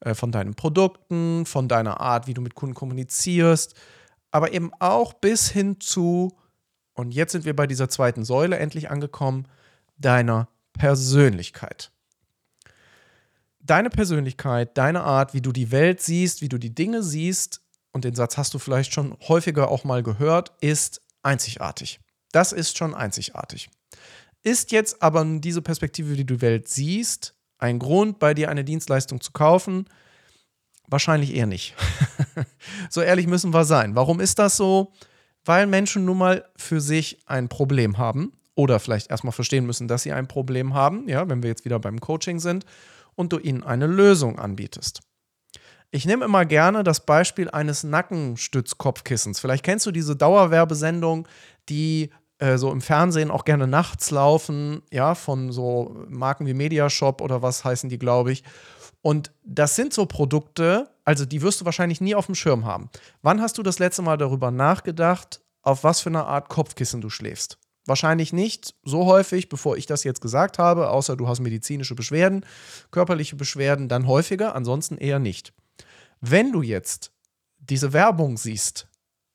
äh, 0.00 0.14
von 0.14 0.32
deinen 0.32 0.54
Produkten, 0.54 1.46
von 1.46 1.68
deiner 1.68 2.00
Art, 2.00 2.26
wie 2.26 2.34
du 2.34 2.40
mit 2.40 2.54
Kunden 2.54 2.74
kommunizierst, 2.74 3.74
aber 4.34 4.52
eben 4.52 4.72
auch 4.80 5.12
bis 5.12 5.48
hin 5.48 5.78
zu, 5.78 6.36
und 6.94 7.12
jetzt 7.12 7.30
sind 7.30 7.44
wir 7.44 7.54
bei 7.54 7.68
dieser 7.68 7.88
zweiten 7.88 8.24
Säule 8.24 8.58
endlich 8.58 8.90
angekommen, 8.90 9.46
deiner 9.96 10.48
Persönlichkeit. 10.72 11.92
Deine 13.60 13.90
Persönlichkeit, 13.90 14.76
deine 14.76 15.04
Art, 15.04 15.34
wie 15.34 15.40
du 15.40 15.52
die 15.52 15.70
Welt 15.70 16.00
siehst, 16.00 16.42
wie 16.42 16.48
du 16.48 16.58
die 16.58 16.74
Dinge 16.74 17.04
siehst, 17.04 17.60
und 17.92 18.02
den 18.02 18.16
Satz 18.16 18.36
hast 18.36 18.52
du 18.54 18.58
vielleicht 18.58 18.92
schon 18.92 19.16
häufiger 19.28 19.68
auch 19.68 19.84
mal 19.84 20.02
gehört, 20.02 20.52
ist 20.60 21.00
einzigartig. 21.22 22.00
Das 22.32 22.50
ist 22.50 22.76
schon 22.76 22.92
einzigartig. 22.92 23.70
Ist 24.42 24.72
jetzt 24.72 25.00
aber 25.00 25.24
diese 25.38 25.62
Perspektive, 25.62 26.10
wie 26.10 26.24
du 26.24 26.34
die 26.34 26.42
Welt 26.42 26.66
siehst, 26.66 27.36
ein 27.58 27.78
Grund, 27.78 28.18
bei 28.18 28.34
dir 28.34 28.50
eine 28.50 28.64
Dienstleistung 28.64 29.20
zu 29.20 29.30
kaufen? 29.30 29.88
Wahrscheinlich 30.88 31.36
eher 31.36 31.46
nicht. 31.46 31.76
so 32.90 33.00
ehrlich 33.00 33.26
müssen 33.26 33.52
wir 33.52 33.64
sein. 33.64 33.94
Warum 33.94 34.20
ist 34.20 34.38
das 34.38 34.56
so? 34.56 34.92
Weil 35.44 35.66
Menschen 35.66 36.04
nun 36.04 36.18
mal 36.18 36.44
für 36.56 36.80
sich 36.80 37.18
ein 37.26 37.48
Problem 37.48 37.98
haben 37.98 38.32
oder 38.54 38.80
vielleicht 38.80 39.10
erstmal 39.10 39.32
verstehen 39.32 39.66
müssen, 39.66 39.88
dass 39.88 40.02
sie 40.02 40.12
ein 40.12 40.28
Problem 40.28 40.74
haben, 40.74 41.08
ja, 41.08 41.28
wenn 41.28 41.42
wir 41.42 41.50
jetzt 41.50 41.64
wieder 41.64 41.78
beim 41.78 42.00
Coaching 42.00 42.40
sind 42.40 42.64
und 43.14 43.32
du 43.32 43.38
ihnen 43.38 43.62
eine 43.62 43.86
Lösung 43.86 44.38
anbietest. 44.38 45.00
Ich 45.90 46.06
nehme 46.06 46.24
immer 46.24 46.44
gerne 46.44 46.82
das 46.82 47.06
Beispiel 47.06 47.48
eines 47.50 47.84
Nackenstützkopfkissens. 47.84 49.38
Vielleicht 49.38 49.64
kennst 49.64 49.86
du 49.86 49.92
diese 49.92 50.16
Dauerwerbesendung, 50.16 51.28
die 51.68 52.10
äh, 52.38 52.58
so 52.58 52.70
im 52.70 52.80
Fernsehen 52.80 53.30
auch 53.30 53.44
gerne 53.44 53.66
nachts 53.66 54.10
laufen, 54.10 54.82
ja, 54.90 55.14
von 55.14 55.52
so 55.52 56.04
Marken 56.08 56.46
wie 56.46 56.54
Mediashop 56.54 57.20
oder 57.20 57.42
was 57.42 57.64
heißen 57.64 57.88
die, 57.88 57.98
glaube 57.98 58.32
ich. 58.32 58.42
Und 59.02 59.32
das 59.44 59.76
sind 59.76 59.92
so 59.92 60.06
Produkte, 60.06 60.88
also 61.04 61.26
die 61.26 61.42
wirst 61.42 61.60
du 61.60 61.64
wahrscheinlich 61.64 62.00
nie 62.00 62.14
auf 62.14 62.26
dem 62.26 62.34
Schirm 62.34 62.64
haben. 62.64 62.88
Wann 63.22 63.40
hast 63.40 63.58
du 63.58 63.62
das 63.62 63.78
letzte 63.78 64.02
Mal 64.02 64.16
darüber 64.16 64.50
nachgedacht, 64.50 65.42
auf 65.62 65.84
was 65.84 66.00
für 66.00 66.08
eine 66.08 66.24
Art 66.24 66.48
Kopfkissen 66.48 67.00
du 67.00 67.10
schläfst? 67.10 67.58
Wahrscheinlich 67.86 68.32
nicht 68.32 68.74
so 68.82 69.04
häufig, 69.04 69.50
bevor 69.50 69.76
ich 69.76 69.84
das 69.84 70.04
jetzt 70.04 70.22
gesagt 70.22 70.58
habe, 70.58 70.88
außer 70.88 71.16
du 71.16 71.28
hast 71.28 71.40
medizinische 71.40 71.94
Beschwerden, 71.94 72.46
körperliche 72.90 73.36
Beschwerden, 73.36 73.88
dann 73.88 74.06
häufiger, 74.06 74.54
ansonsten 74.54 74.96
eher 74.96 75.18
nicht. 75.18 75.52
Wenn 76.20 76.50
du 76.50 76.62
jetzt 76.62 77.12
diese 77.58 77.92
Werbung 77.92 78.38
siehst 78.38 78.88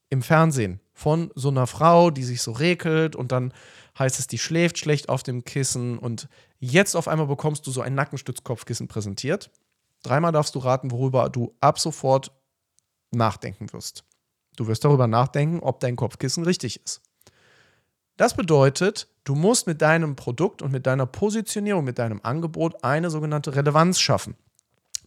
im 0.09 0.23
Fernsehen 0.23 0.79
von 0.99 1.31
so 1.35 1.49
einer 1.49 1.67
Frau, 1.67 2.11
die 2.11 2.23
sich 2.23 2.41
so 2.41 2.51
rekelt 2.51 3.15
und 3.15 3.31
dann 3.31 3.53
heißt 3.97 4.19
es, 4.19 4.27
die 4.27 4.37
schläft 4.37 4.77
schlecht 4.77 5.09
auf 5.09 5.23
dem 5.23 5.43
Kissen 5.43 5.97
und 5.97 6.27
jetzt 6.59 6.95
auf 6.95 7.07
einmal 7.07 7.27
bekommst 7.27 7.65
du 7.67 7.71
so 7.71 7.81
ein 7.81 7.95
Nackenstützkopfkissen 7.95 8.87
präsentiert, 8.87 9.49
Dreimal 10.03 10.31
darfst 10.31 10.55
du 10.55 10.59
raten, 10.59 10.91
worüber 10.91 11.29
du 11.29 11.55
ab 11.59 11.79
sofort 11.79 12.31
nachdenken 13.11 13.71
wirst. 13.73 14.05
Du 14.55 14.67
wirst 14.67 14.85
darüber 14.85 15.07
nachdenken, 15.07 15.59
ob 15.59 15.79
dein 15.79 15.95
Kopfkissen 15.95 16.43
richtig 16.43 16.83
ist. 16.83 17.01
Das 18.17 18.35
bedeutet, 18.35 19.07
du 19.23 19.35
musst 19.35 19.67
mit 19.67 19.81
deinem 19.81 20.15
Produkt 20.15 20.61
und 20.61 20.71
mit 20.71 20.85
deiner 20.85 21.05
Positionierung, 21.05 21.83
mit 21.83 21.99
deinem 21.99 22.19
Angebot 22.23 22.83
eine 22.83 23.09
sogenannte 23.09 23.55
Relevanz 23.55 23.99
schaffen. 23.99 24.35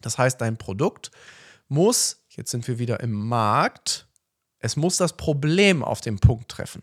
Das 0.01 0.19
heißt, 0.19 0.41
dein 0.41 0.57
Produkt 0.57 1.11
muss, 1.69 2.25
jetzt 2.31 2.51
sind 2.51 2.67
wir 2.67 2.79
wieder 2.79 3.01
im 3.01 3.13
Markt, 3.13 4.09
es 4.63 4.77
muss 4.77 4.97
das 4.97 5.17
Problem 5.17 5.85
auf 5.85 6.01
den 6.01 6.19
Punkt 6.19 6.49
treffen. 6.49 6.83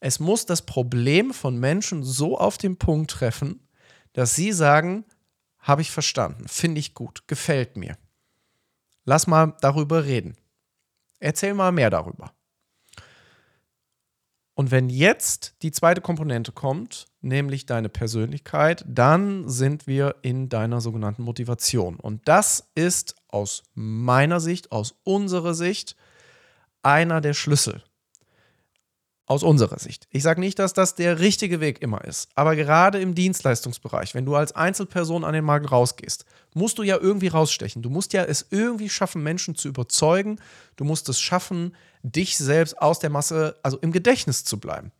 Es 0.00 0.20
muss 0.20 0.46
das 0.46 0.62
Problem 0.62 1.32
von 1.32 1.58
Menschen 1.58 2.02
so 2.02 2.36
auf 2.38 2.58
den 2.58 2.76
Punkt 2.76 3.10
treffen, 3.10 3.60
dass 4.14 4.34
sie 4.34 4.52
sagen, 4.52 5.04
habe 5.58 5.82
ich 5.82 5.90
verstanden. 5.90 6.48
Finde 6.48 6.80
ich 6.80 6.94
gut. 6.94 7.28
Gefällt 7.28 7.76
mir. 7.76 7.96
Lass 9.04 9.26
mal 9.26 9.54
darüber 9.60 10.04
reden. 10.04 10.34
Erzähl 11.20 11.54
mal 11.54 11.72
mehr 11.72 11.90
darüber. 11.90 12.32
Und 14.54 14.70
wenn 14.70 14.88
jetzt 14.88 15.56
die 15.62 15.72
zweite 15.72 16.00
Komponente 16.00 16.52
kommt, 16.52 17.06
nämlich 17.20 17.66
deine 17.66 17.88
Persönlichkeit, 17.88 18.84
dann 18.86 19.48
sind 19.48 19.86
wir 19.86 20.16
in 20.22 20.48
deiner 20.48 20.80
sogenannten 20.80 21.22
Motivation. 21.22 21.96
Und 21.96 22.26
das 22.28 22.70
ist 22.74 23.16
aus 23.28 23.64
meiner 23.74 24.40
Sicht, 24.40 24.70
aus 24.70 24.94
unserer 25.02 25.54
Sicht, 25.54 25.96
einer 26.84 27.20
der 27.20 27.34
Schlüssel. 27.34 27.82
Aus 29.26 29.42
unserer 29.42 29.78
Sicht. 29.78 30.06
Ich 30.10 30.22
sage 30.22 30.38
nicht, 30.38 30.58
dass 30.58 30.74
das 30.74 30.96
der 30.96 31.18
richtige 31.18 31.58
Weg 31.58 31.80
immer 31.80 32.04
ist, 32.04 32.28
aber 32.34 32.56
gerade 32.56 33.00
im 33.00 33.14
Dienstleistungsbereich, 33.14 34.14
wenn 34.14 34.26
du 34.26 34.36
als 34.36 34.52
Einzelperson 34.52 35.24
an 35.24 35.32
den 35.32 35.46
Markt 35.46 35.72
rausgehst, 35.72 36.26
musst 36.52 36.76
du 36.76 36.82
ja 36.82 36.98
irgendwie 36.98 37.28
rausstechen. 37.28 37.80
Du 37.80 37.88
musst 37.88 38.12
ja 38.12 38.24
es 38.24 38.46
irgendwie 38.50 38.90
schaffen, 38.90 39.22
Menschen 39.22 39.54
zu 39.54 39.68
überzeugen. 39.68 40.38
Du 40.76 40.84
musst 40.84 41.08
es 41.08 41.18
schaffen, 41.20 41.74
dich 42.02 42.36
selbst 42.36 42.78
aus 42.82 42.98
der 42.98 43.08
Masse, 43.08 43.56
also 43.62 43.78
im 43.78 43.92
Gedächtnis 43.92 44.44
zu 44.44 44.60
bleiben. 44.60 44.92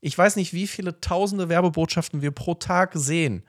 Ich 0.00 0.16
weiß 0.16 0.36
nicht, 0.36 0.52
wie 0.52 0.68
viele 0.68 1.00
tausende 1.00 1.48
Werbebotschaften 1.48 2.22
wir 2.22 2.30
pro 2.30 2.54
Tag 2.54 2.92
sehen, 2.94 3.42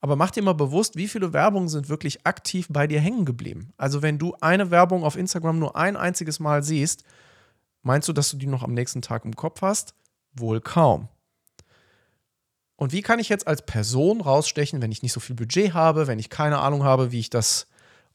aber 0.00 0.16
mach 0.16 0.30
dir 0.30 0.42
mal 0.42 0.54
bewusst, 0.54 0.96
wie 0.96 1.08
viele 1.08 1.32
Werbungen 1.32 1.68
sind 1.68 1.88
wirklich 1.88 2.26
aktiv 2.26 2.66
bei 2.70 2.86
dir 2.86 3.00
hängen 3.00 3.24
geblieben. 3.24 3.72
Also 3.76 4.02
wenn 4.02 4.18
du 4.18 4.34
eine 4.40 4.70
Werbung 4.70 5.04
auf 5.04 5.16
Instagram 5.16 5.58
nur 5.58 5.76
ein 5.76 5.96
einziges 5.96 6.40
Mal 6.40 6.62
siehst, 6.62 7.04
meinst 7.82 8.08
du, 8.08 8.12
dass 8.12 8.30
du 8.30 8.36
die 8.36 8.46
noch 8.46 8.62
am 8.62 8.74
nächsten 8.74 9.02
Tag 9.02 9.24
im 9.24 9.36
Kopf 9.36 9.62
hast? 9.62 9.94
Wohl 10.32 10.60
kaum. 10.60 11.08
Und 12.76 12.92
wie 12.92 13.02
kann 13.02 13.18
ich 13.18 13.28
jetzt 13.28 13.46
als 13.46 13.66
Person 13.66 14.20
rausstechen, 14.20 14.80
wenn 14.80 14.92
ich 14.92 15.02
nicht 15.02 15.12
so 15.12 15.20
viel 15.20 15.34
Budget 15.34 15.74
habe, 15.74 16.06
wenn 16.06 16.20
ich 16.20 16.30
keine 16.30 16.58
Ahnung 16.58 16.84
habe, 16.84 17.10
wie 17.10 17.18
ich 17.18 17.30
das 17.30 17.66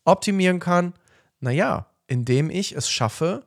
optimieren 0.06 0.60
kann? 0.60 0.94
Naja, 1.42 1.88
indem 2.08 2.50
ich 2.50 2.74
es 2.74 2.90
schaffe, 2.90 3.46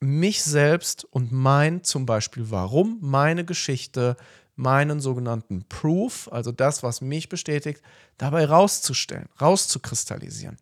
mich 0.00 0.42
selbst 0.42 1.04
und 1.04 1.32
mein 1.32 1.84
zum 1.84 2.04
Beispiel 2.04 2.50
Warum, 2.50 2.98
meine 3.00 3.46
Geschichte, 3.46 4.16
meinen 4.56 5.00
sogenannten 5.00 5.64
Proof, 5.68 6.28
also 6.30 6.52
das, 6.52 6.82
was 6.82 7.00
mich 7.00 7.28
bestätigt, 7.28 7.82
dabei 8.18 8.46
rauszustellen, 8.46 9.28
rauszukristallisieren. 9.40 10.58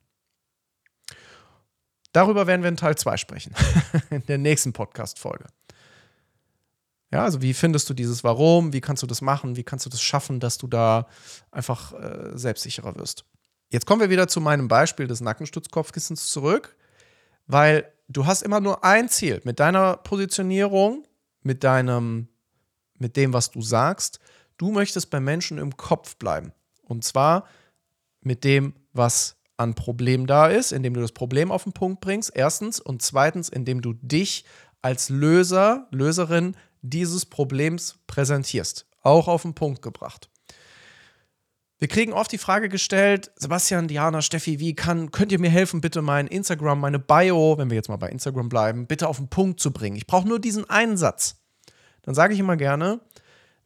Darüber 2.15 2.47
werden 2.47 2.63
wir 2.63 2.69
in 2.69 2.77
Teil 2.77 2.97
2 2.97 3.17
sprechen, 3.17 3.53
in 4.11 4.25
der 4.27 4.39
nächsten 4.39 4.73
Podcast-Folge. 4.73 5.47
Ja, 7.11 7.25
also 7.25 7.43
wie 7.43 7.55
findest 7.55 7.91
du 7.91 7.95
dieses 7.95 8.23
Warum? 8.23 8.73
Wie 8.73 8.81
kannst 8.81 9.03
du 9.03 9.09
das 9.09 9.21
machen? 9.21 9.57
Wie 9.57 9.65
kannst 9.65 9.85
du 9.85 9.91
das 9.91 10.01
schaffen, 10.01 10.39
dass 10.39 10.57
du 10.57 10.69
da 10.69 11.09
einfach 11.51 11.93
äh, 11.93 12.39
selbstsicherer 12.39 12.95
wirst? 12.95 13.25
Jetzt 13.69 13.85
kommen 13.85 14.01
wir 14.01 14.11
wieder 14.11 14.29
zu 14.29 14.41
meinem 14.41 14.69
Beispiel 14.69 15.09
des 15.09 15.21
Nackenstützkopfkissens 15.23 16.29
zurück, 16.29 16.77
weil 17.49 17.93
du 18.09 18.27
hast 18.27 18.43
immer 18.43 18.61
nur 18.61 18.85
ein 18.85 19.09
Ziel 19.09 19.41
mit 19.43 19.59
deiner 19.59 19.97
Positionierung, 19.97 21.05
mit 21.43 21.65
deinem, 21.65 22.29
mit 22.97 23.17
dem, 23.17 23.33
was 23.33 23.51
du 23.51 23.61
sagst. 23.61 24.21
Du 24.57 24.71
möchtest 24.71 25.11
bei 25.11 25.19
Menschen 25.19 25.59
im 25.59 25.77
Kopf 25.77 26.15
bleiben. 26.15 26.53
Und 26.83 27.03
zwar 27.03 27.49
mit 28.21 28.45
dem, 28.45 28.75
was 28.93 29.37
an 29.57 29.75
Problem 29.75 30.27
da 30.27 30.49
ist, 30.49 30.73
indem 30.73 30.95
du 30.95 31.01
das 31.01 31.13
Problem 31.13 31.51
auf 31.51 31.65
den 31.65 31.73
Punkt 31.73 32.01
bringst, 32.01 32.33
erstens. 32.35 32.81
Und 32.81 33.03
zweitens, 33.03 33.49
indem 33.49 33.81
du 33.81 33.93
dich 33.95 34.45
als 34.83 35.09
Löser, 35.09 35.89
Löserin 35.91 36.57
dieses 36.83 37.27
Problems 37.27 37.99
präsentierst. 38.07 38.87
Auch 39.03 39.29
auf 39.29 39.43
den 39.43 39.55
Punkt 39.55 39.83
gebracht. 39.83 40.29
Wir 41.79 41.89
kriegen 41.89 42.13
oft 42.13 42.33
die 42.33 42.39
Frage 42.39 42.69
gestellt, 42.69 43.31
Sebastian, 43.37 43.89
Diana, 43.89 44.23
Steffi, 44.23 44.61
wie 44.61 44.75
kann, 44.75 45.11
könnt 45.11 45.33
ihr 45.33 45.41
mir 45.41 45.51
helfen, 45.51 45.81
bitte 45.81 46.03
mein 46.03 46.27
Instagram, 46.27 46.81
meine 46.81 46.99
Bio, 46.99 47.59
wenn 47.59 47.69
wir 47.69 47.75
jetzt 47.75 47.89
mal 47.89 47.97
bei 47.97 48.09
Instagram 48.09 48.49
bleiben, 48.49 48.87
bitte 48.87 49.09
auf 49.09 49.19
den 49.19 49.29
Punkt 49.29 49.61
zu 49.61 49.73
bringen. 49.73 49.97
Ich 49.97 50.07
brauche 50.07 50.27
nur 50.29 50.39
diesen 50.39 50.69
einen 50.71 50.97
Satz. 50.97 51.43
Dann 52.03 52.15
sage 52.15 52.33
ich 52.33 52.41
immer 52.41 52.57
gerne, 52.57 53.01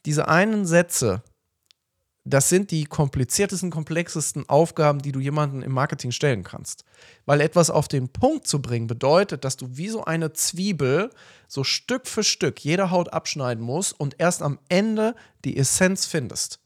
diese 0.06 0.26
einen 0.26 0.64
Sätze, 0.64 1.22
das 2.28 2.48
sind 2.48 2.70
die 2.70 2.84
kompliziertesten, 2.84 3.70
komplexesten 3.70 4.48
Aufgaben, 4.48 5.00
die 5.00 5.12
du 5.12 5.20
jemandem 5.20 5.62
im 5.62 5.72
Marketing 5.72 6.10
stellen 6.10 6.44
kannst. 6.44 6.84
Weil 7.26 7.40
etwas 7.40 7.70
auf 7.70 7.88
den 7.88 8.08
Punkt 8.08 8.46
zu 8.46 8.60
bringen 8.60 8.86
bedeutet, 8.86 9.44
dass 9.44 9.56
du 9.56 9.68
wie 9.70 9.88
so 9.88 10.04
eine 10.04 10.32
Zwiebel 10.32 11.10
so 11.46 11.64
Stück 11.64 12.06
für 12.06 12.24
Stück 12.24 12.60
jede 12.60 12.90
Haut 12.90 13.12
abschneiden 13.12 13.64
musst 13.64 13.98
und 13.98 14.16
erst 14.18 14.42
am 14.42 14.58
Ende 14.68 15.14
die 15.44 15.56
Essenz 15.56 16.06
findest. 16.06 16.60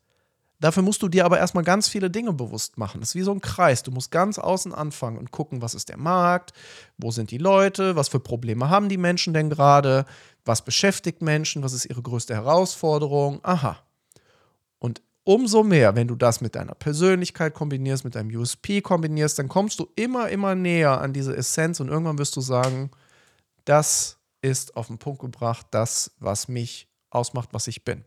Dafür 0.59 0.85
musst 0.85 1.03
du 1.03 1.09
dir 1.09 1.25
aber 1.25 1.39
erstmal 1.39 1.65
ganz 1.65 1.89
viele 1.89 2.09
Dinge 2.09 2.33
bewusst 2.33 2.79
machen. 2.79 3.01
Das 3.01 3.11
ist 3.11 3.15
wie 3.17 3.23
so 3.23 3.33
ein 3.33 3.41
Kreis. 3.41 3.83
Du 3.83 3.91
musst 3.91 4.13
ganz 4.13 4.39
außen 4.39 4.73
anfangen 4.73 5.19
und 5.19 5.33
gucken, 5.33 5.61
was 5.61 5.75
ist 5.75 5.89
der 5.89 5.97
Markt, 5.97 6.53
wo 6.99 7.11
sind 7.11 7.33
die 7.33 7.39
Leute, 7.39 7.97
was 7.97 8.09
für 8.09 8.21
Probleme 8.21 8.71
haben 8.71 8.89
die 8.89 8.97
Menschen 8.97 9.35
denn 9.35 9.51
gerade, 9.51 10.07
was 10.45 10.65
beschäftigt 10.65 11.21
Menschen, 11.21 11.65
was 11.65 11.73
ist 11.73 11.87
ihre 11.87 12.03
größte 12.03 12.35
Herausforderung. 12.35 13.41
Aha. 13.43 13.83
Umso 15.25 15.63
mehr, 15.63 15.95
wenn 15.95 16.09
du 16.09 16.17
das 16.17 16.41
mit 16.41 16.57
deiner 16.57 16.75
Persönlichkeit 16.75 17.55
kombinierst, 17.55 18.05
mit 18.05 18.17
deinem 18.17 18.35
USP 18.37 18.81
kombinierst, 18.81 19.39
dann 19.39 19.49
kommst 19.49 19.79
du 19.79 19.89
immer, 19.95 20.29
immer 20.31 20.55
näher 20.57 21.01
an 21.01 21.13
diese 21.13 21.37
Essenz 21.37 21.79
und 21.79 21.89
irgendwann 21.89 22.19
wirst 22.19 22.35
du 22.35 22.41
sagen, 22.41 22.91
das 23.65 24.19
ist 24.41 24.77
auf 24.77 24.89
den 24.89 24.99
Punkt 24.99 25.21
gebracht, 25.21 25.67
das, 25.71 26.11
was 26.19 26.49
mich 26.49 26.89
ausmacht, 27.11 27.51
was 27.53 27.69
ich 27.69 27.85
bin. 27.85 28.05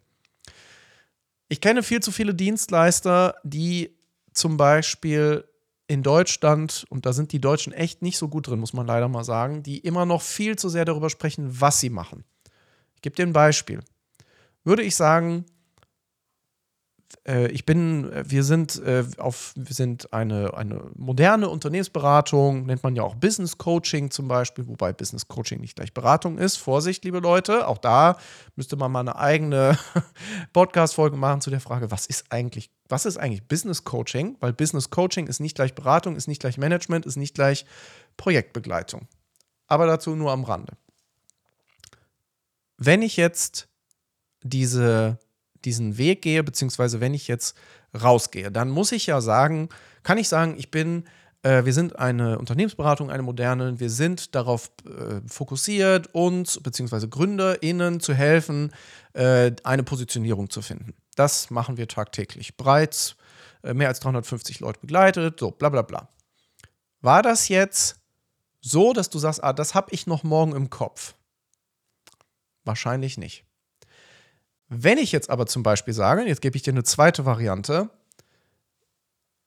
Ich 1.47 1.61
kenne 1.61 1.83
viel 1.83 2.01
zu 2.01 2.11
viele 2.11 2.35
Dienstleister, 2.35 3.35
die 3.43 3.95
zum 4.33 4.57
Beispiel 4.57 5.45
in 5.87 6.03
Deutschland, 6.03 6.85
und 6.89 7.05
da 7.05 7.13
sind 7.13 7.31
die 7.31 7.39
Deutschen 7.39 7.71
echt 7.71 8.01
nicht 8.01 8.17
so 8.17 8.27
gut 8.27 8.47
drin, 8.47 8.59
muss 8.59 8.73
man 8.73 8.87
leider 8.87 9.07
mal 9.07 9.23
sagen, 9.23 9.63
die 9.63 9.77
immer 9.77 10.05
noch 10.05 10.21
viel 10.21 10.57
zu 10.57 10.67
sehr 10.67 10.83
darüber 10.83 11.09
sprechen, 11.09 11.61
was 11.61 11.79
sie 11.79 11.91
machen. 11.91 12.25
Ich 12.95 13.01
gebe 13.01 13.15
dir 13.15 13.23
ein 13.23 13.33
Beispiel. 13.33 13.79
Würde 14.63 14.83
ich 14.83 14.95
sagen, 14.95 15.45
ich 17.49 17.65
bin, 17.65 18.11
äh, 18.11 18.23
wir 18.27 18.43
sind 18.43 18.81
äh, 18.83 19.03
auf, 19.17 19.53
wir 19.55 19.73
sind 19.73 20.13
eine, 20.13 20.53
eine 20.55 20.91
moderne 20.95 21.49
Unternehmensberatung, 21.49 22.65
nennt 22.65 22.83
man 22.83 22.95
ja 22.95 23.03
auch 23.03 23.15
Business 23.15 23.57
Coaching 23.57 24.11
zum 24.11 24.27
Beispiel, 24.27 24.67
wobei 24.67 24.93
Business 24.93 25.27
Coaching 25.27 25.61
nicht 25.61 25.75
gleich 25.75 25.93
Beratung 25.93 26.37
ist. 26.37 26.57
Vorsicht, 26.57 27.03
liebe 27.03 27.19
Leute, 27.19 27.67
auch 27.67 27.77
da 27.77 28.17
müsste 28.55 28.75
man 28.75 28.91
mal 28.91 29.01
eine 29.01 29.15
eigene 29.15 29.77
Podcast-Folge 30.53 31.17
machen 31.17 31.41
zu 31.41 31.49
der 31.49 31.59
Frage, 31.59 31.91
was 31.91 32.05
ist 32.05 32.25
eigentlich, 32.31 32.69
was 32.89 33.05
ist 33.05 33.17
eigentlich 33.17 33.47
Business 33.47 33.83
Coaching? 33.83 34.37
Weil 34.39 34.53
Business 34.53 34.89
Coaching 34.89 35.27
ist 35.27 35.39
nicht 35.39 35.55
gleich 35.55 35.73
Beratung, 35.73 36.15
ist 36.15 36.27
nicht 36.27 36.39
gleich 36.39 36.57
Management, 36.57 37.05
ist 37.05 37.17
nicht 37.17 37.35
gleich 37.35 37.65
Projektbegleitung. 38.17 39.07
Aber 39.67 39.87
dazu 39.87 40.15
nur 40.15 40.31
am 40.31 40.43
Rande. 40.43 40.73
Wenn 42.77 43.01
ich 43.01 43.17
jetzt 43.17 43.67
diese 44.43 45.17
diesen 45.65 45.97
Weg 45.97 46.21
gehe, 46.21 46.43
beziehungsweise 46.43 47.01
wenn 47.01 47.13
ich 47.13 47.27
jetzt 47.27 47.55
rausgehe, 47.99 48.51
dann 48.51 48.69
muss 48.69 48.91
ich 48.91 49.07
ja 49.07 49.21
sagen, 49.21 49.69
kann 50.03 50.17
ich 50.17 50.29
sagen, 50.29 50.55
ich 50.57 50.71
bin 50.71 51.05
äh, 51.45 51.63
wir 51.63 51.73
sind 51.73 51.97
eine 51.99 52.39
Unternehmensberatung, 52.39 53.11
eine 53.11 53.21
moderne. 53.21 53.79
Wir 53.79 53.91
sind 53.91 54.33
darauf 54.33 54.71
äh, 54.85 55.21
fokussiert, 55.27 56.13
uns 56.13 56.59
bzw. 56.59 57.07
GründerInnen 57.07 57.99
zu 57.99 58.15
helfen, 58.15 58.71
äh, 59.13 59.51
eine 59.63 59.83
Positionierung 59.83 60.49
zu 60.49 60.63
finden. 60.63 60.95
Das 61.15 61.51
machen 61.51 61.77
wir 61.77 61.87
tagtäglich. 61.87 62.57
Bereits 62.57 63.15
äh, 63.61 63.75
mehr 63.75 63.89
als 63.89 63.99
350 63.99 64.59
Leute 64.59 64.79
begleitet, 64.79 65.39
so 65.39 65.51
bla 65.51 65.69
bla 65.69 65.83
bla. 65.83 66.09
War 67.01 67.21
das 67.21 67.47
jetzt 67.47 68.01
so, 68.59 68.93
dass 68.93 69.11
du 69.11 69.19
sagst, 69.19 69.43
ah, 69.43 69.53
das 69.53 69.75
habe 69.75 69.89
ich 69.91 70.07
noch 70.07 70.23
morgen 70.23 70.55
im 70.55 70.71
Kopf? 70.71 71.13
Wahrscheinlich 72.63 73.19
nicht. 73.19 73.45
Wenn 74.67 74.97
ich 74.97 75.11
jetzt 75.11 75.29
aber 75.29 75.45
zum 75.45 75.63
Beispiel 75.63 75.93
sage, 75.93 76.23
jetzt 76.23 76.41
gebe 76.41 76.55
ich 76.57 76.63
dir 76.63 76.71
eine 76.71 76.83
zweite 76.83 77.25
Variante, 77.25 77.89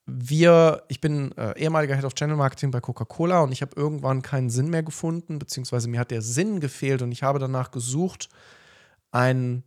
wir, 0.07 0.85
ich 0.89 1.01
bin 1.01 1.37
äh, 1.37 1.59
ehemaliger 1.59 1.95
Head 1.95 2.05
of 2.05 2.15
Channel 2.15 2.37
Marketing 2.37 2.71
bei 2.71 2.81
Coca-Cola 2.81 3.41
und 3.43 3.53
ich 3.53 3.61
habe 3.61 3.73
irgendwann 3.77 4.23
keinen 4.23 4.49
Sinn 4.49 4.71
mehr 4.71 4.83
gefunden, 4.83 5.39
beziehungsweise 5.39 5.89
mir 5.89 6.01
hat 6.01 6.11
der 6.11 6.23
Sinn 6.23 6.61
gefehlt 6.61 7.03
und 7.03 7.13
ich 7.13 7.23
habe 7.23 7.39
danach 7.39 7.71
gesucht, 7.71 8.31
einen 9.11 9.65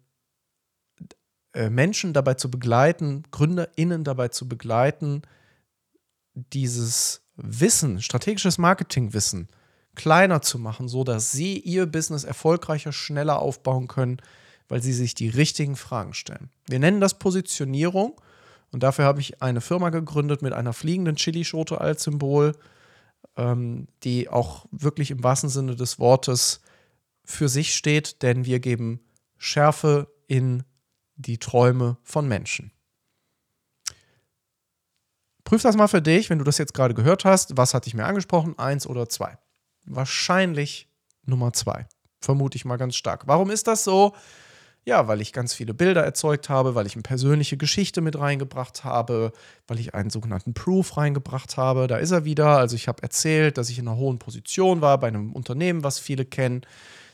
äh, 1.53 1.69
Menschen 1.69 2.13
dabei 2.13 2.33
zu 2.35 2.49
begleiten, 2.49 3.23
GründerInnen 3.29 4.03
dabei 4.03 4.29
zu 4.29 4.47
begleiten, 4.47 5.21
dieses 6.33 7.21
Wissen, 7.35 8.01
strategisches 8.01 8.57
Marketingwissen 8.57 9.47
kleiner 9.95 10.41
zu 10.41 10.57
machen, 10.57 10.87
so 10.87 11.03
dass 11.03 11.31
sie 11.31 11.59
ihr 11.59 11.85
Business 11.85 12.23
erfolgreicher, 12.23 12.93
schneller 12.93 13.39
aufbauen 13.39 13.87
können, 13.87 14.21
weil 14.71 14.81
sie 14.81 14.93
sich 14.93 15.13
die 15.13 15.27
richtigen 15.27 15.75
Fragen 15.75 16.13
stellen. 16.13 16.49
Wir 16.65 16.79
nennen 16.79 17.01
das 17.01 17.19
Positionierung 17.19 18.21
und 18.71 18.83
dafür 18.83 19.03
habe 19.03 19.19
ich 19.19 19.41
eine 19.41 19.59
Firma 19.59 19.89
gegründet 19.89 20.41
mit 20.41 20.53
einer 20.53 20.71
fliegenden 20.71 21.17
Chilischote 21.17 21.81
als 21.81 22.03
Symbol, 22.03 22.53
ähm, 23.35 23.89
die 24.03 24.29
auch 24.29 24.67
wirklich 24.71 25.11
im 25.11 25.25
wahrsten 25.25 25.49
Sinne 25.49 25.75
des 25.75 25.99
Wortes 25.99 26.61
für 27.25 27.49
sich 27.49 27.75
steht, 27.75 28.21
denn 28.21 28.45
wir 28.45 28.61
geben 28.61 29.01
Schärfe 29.37 30.07
in 30.27 30.63
die 31.17 31.37
Träume 31.37 31.97
von 32.01 32.29
Menschen. 32.29 32.71
Prüf 35.43 35.63
das 35.63 35.75
mal 35.75 35.89
für 35.89 36.01
dich, 36.01 36.29
wenn 36.29 36.39
du 36.39 36.45
das 36.45 36.57
jetzt 36.59 36.73
gerade 36.73 36.93
gehört 36.93 37.25
hast. 37.25 37.57
Was 37.57 37.73
hatte 37.73 37.89
ich 37.89 37.93
mir 37.93 38.05
angesprochen? 38.05 38.57
Eins 38.57 38.87
oder 38.87 39.09
zwei? 39.09 39.37
Wahrscheinlich 39.85 40.87
Nummer 41.25 41.51
zwei. 41.51 41.89
Vermute 42.21 42.55
ich 42.55 42.63
mal 42.63 42.77
ganz 42.77 42.95
stark. 42.95 43.27
Warum 43.27 43.49
ist 43.49 43.67
das 43.67 43.83
so? 43.83 44.15
Ja, 44.83 45.07
weil 45.07 45.21
ich 45.21 45.31
ganz 45.31 45.53
viele 45.53 45.75
Bilder 45.75 46.03
erzeugt 46.03 46.49
habe, 46.49 46.73
weil 46.73 46.87
ich 46.87 46.95
eine 46.95 47.03
persönliche 47.03 47.55
Geschichte 47.55 48.01
mit 48.01 48.17
reingebracht 48.17 48.83
habe, 48.83 49.31
weil 49.67 49.79
ich 49.79 49.93
einen 49.93 50.09
sogenannten 50.09 50.55
Proof 50.55 50.97
reingebracht 50.97 51.55
habe. 51.55 51.85
Da 51.85 51.97
ist 51.97 52.09
er 52.11 52.25
wieder. 52.25 52.57
Also 52.57 52.75
ich 52.75 52.87
habe 52.87 53.03
erzählt, 53.03 53.59
dass 53.59 53.69
ich 53.69 53.77
in 53.77 53.87
einer 53.87 53.97
hohen 53.97 54.17
Position 54.17 54.81
war 54.81 54.99
bei 54.99 55.07
einem 55.09 55.33
Unternehmen, 55.33 55.83
was 55.83 55.99
viele 55.99 56.25
kennen, 56.25 56.65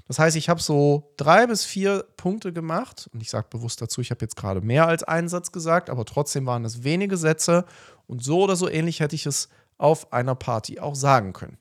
Das 0.07 0.19
heißt, 0.19 0.37
ich 0.37 0.47
habe 0.47 0.61
so 0.61 1.13
drei 1.17 1.47
bis 1.47 1.65
vier 1.65 2.05
Punkte 2.15 2.53
gemacht 2.53 3.09
und 3.13 3.21
ich 3.21 3.29
sage 3.29 3.47
bewusst 3.49 3.81
dazu, 3.81 3.99
ich 4.01 4.11
habe 4.11 4.23
jetzt 4.23 4.37
gerade 4.37 4.61
mehr 4.61 4.87
als 4.87 5.03
einen 5.03 5.27
Satz 5.27 5.51
gesagt, 5.51 5.89
aber 5.89 6.05
trotzdem 6.05 6.45
waren 6.45 6.63
es 6.63 6.83
wenige 6.83 7.17
Sätze 7.17 7.65
und 8.07 8.23
so 8.23 8.43
oder 8.43 8.55
so 8.55 8.69
ähnlich 8.69 9.01
hätte 9.01 9.15
ich 9.15 9.25
es 9.25 9.49
auf 9.77 10.13
einer 10.13 10.35
Party 10.35 10.79
auch 10.79 10.95
sagen 10.95 11.33
können, 11.33 11.57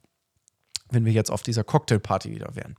wenn 0.91 1.05
wir 1.05 1.13
jetzt 1.13 1.31
auf 1.31 1.43
dieser 1.43 1.65
Cocktailparty 1.65 2.31
wieder 2.31 2.55
wären. 2.55 2.77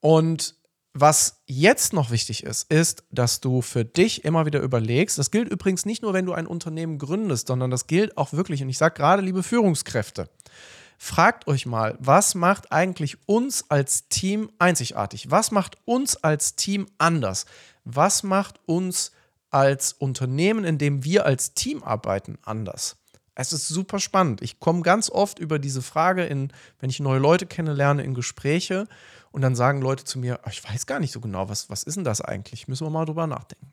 Und 0.00 0.54
was 0.94 1.42
jetzt 1.46 1.94
noch 1.94 2.10
wichtig 2.10 2.42
ist, 2.42 2.70
ist, 2.70 3.04
dass 3.10 3.40
du 3.40 3.62
für 3.62 3.84
dich 3.84 4.24
immer 4.24 4.44
wieder 4.44 4.60
überlegst. 4.60 5.18
Das 5.18 5.30
gilt 5.30 5.48
übrigens 5.48 5.86
nicht 5.86 6.02
nur, 6.02 6.12
wenn 6.12 6.26
du 6.26 6.34
ein 6.34 6.46
Unternehmen 6.46 6.98
gründest, 6.98 7.46
sondern 7.46 7.70
das 7.70 7.86
gilt 7.86 8.18
auch 8.18 8.32
wirklich. 8.32 8.62
Und 8.62 8.68
ich 8.68 8.78
sage 8.78 8.94
gerade, 8.94 9.22
liebe 9.22 9.42
Führungskräfte, 9.42 10.28
fragt 10.98 11.46
euch 11.46 11.64
mal, 11.64 11.96
was 11.98 12.34
macht 12.34 12.72
eigentlich 12.72 13.16
uns 13.26 13.70
als 13.70 14.08
Team 14.08 14.50
einzigartig? 14.58 15.30
Was 15.30 15.50
macht 15.50 15.78
uns 15.86 16.16
als 16.16 16.56
Team 16.56 16.86
anders? 16.98 17.46
Was 17.84 18.22
macht 18.22 18.60
uns 18.66 19.12
als 19.50 19.94
Unternehmen, 19.94 20.64
in 20.64 20.76
dem 20.76 21.04
wir 21.04 21.24
als 21.24 21.54
Team 21.54 21.82
arbeiten, 21.82 22.38
anders? 22.42 22.96
Es 23.34 23.54
ist 23.54 23.66
super 23.66 23.98
spannend. 23.98 24.42
Ich 24.42 24.60
komme 24.60 24.82
ganz 24.82 25.08
oft 25.08 25.38
über 25.38 25.58
diese 25.58 25.80
Frage 25.80 26.24
in, 26.24 26.52
wenn 26.80 26.90
ich 26.90 27.00
neue 27.00 27.18
Leute 27.18 27.46
kennenlerne, 27.46 28.02
in 28.02 28.12
Gespräche 28.12 28.86
und 29.32 29.42
dann 29.42 29.54
sagen 29.54 29.82
Leute 29.82 30.04
zu 30.04 30.18
mir, 30.18 30.40
ich 30.48 30.62
weiß 30.62 30.86
gar 30.86 31.00
nicht 31.00 31.12
so 31.12 31.20
genau, 31.20 31.48
was, 31.48 31.68
was 31.70 31.82
ist 31.82 31.96
denn 31.96 32.04
das 32.04 32.20
eigentlich? 32.20 32.68
Müssen 32.68 32.86
wir 32.86 32.90
mal 32.90 33.04
drüber 33.04 33.26
nachdenken. 33.26 33.70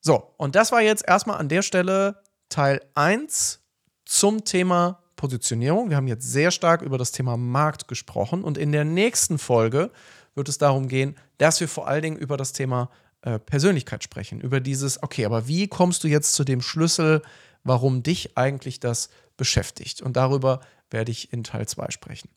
So, 0.00 0.34
und 0.36 0.54
das 0.54 0.72
war 0.72 0.82
jetzt 0.82 1.06
erstmal 1.06 1.38
an 1.38 1.48
der 1.48 1.62
Stelle 1.62 2.22
Teil 2.48 2.80
1 2.94 3.60
zum 4.04 4.44
Thema 4.44 5.02
Positionierung. 5.16 5.88
Wir 5.88 5.96
haben 5.96 6.08
jetzt 6.08 6.30
sehr 6.30 6.50
stark 6.50 6.82
über 6.82 6.98
das 6.98 7.12
Thema 7.12 7.36
Markt 7.36 7.88
gesprochen 7.88 8.44
und 8.44 8.58
in 8.58 8.72
der 8.72 8.84
nächsten 8.84 9.38
Folge 9.38 9.90
wird 10.34 10.48
es 10.48 10.58
darum 10.58 10.88
gehen, 10.88 11.16
dass 11.38 11.60
wir 11.60 11.68
vor 11.68 11.88
allen 11.88 12.02
Dingen 12.02 12.16
über 12.16 12.36
das 12.36 12.52
Thema 12.52 12.90
äh, 13.22 13.38
Persönlichkeit 13.38 14.04
sprechen. 14.04 14.40
Über 14.40 14.60
dieses, 14.60 15.02
okay, 15.02 15.24
aber 15.24 15.48
wie 15.48 15.68
kommst 15.68 16.04
du 16.04 16.08
jetzt 16.08 16.32
zu 16.32 16.44
dem 16.44 16.60
Schlüssel, 16.60 17.22
warum 17.62 18.02
dich 18.02 18.36
eigentlich 18.36 18.80
das 18.80 19.08
beschäftigt? 19.36 20.02
Und 20.02 20.16
darüber 20.16 20.60
werde 20.90 21.12
ich 21.12 21.32
in 21.32 21.44
Teil 21.44 21.66
2 21.66 21.90
sprechen. 21.90 22.28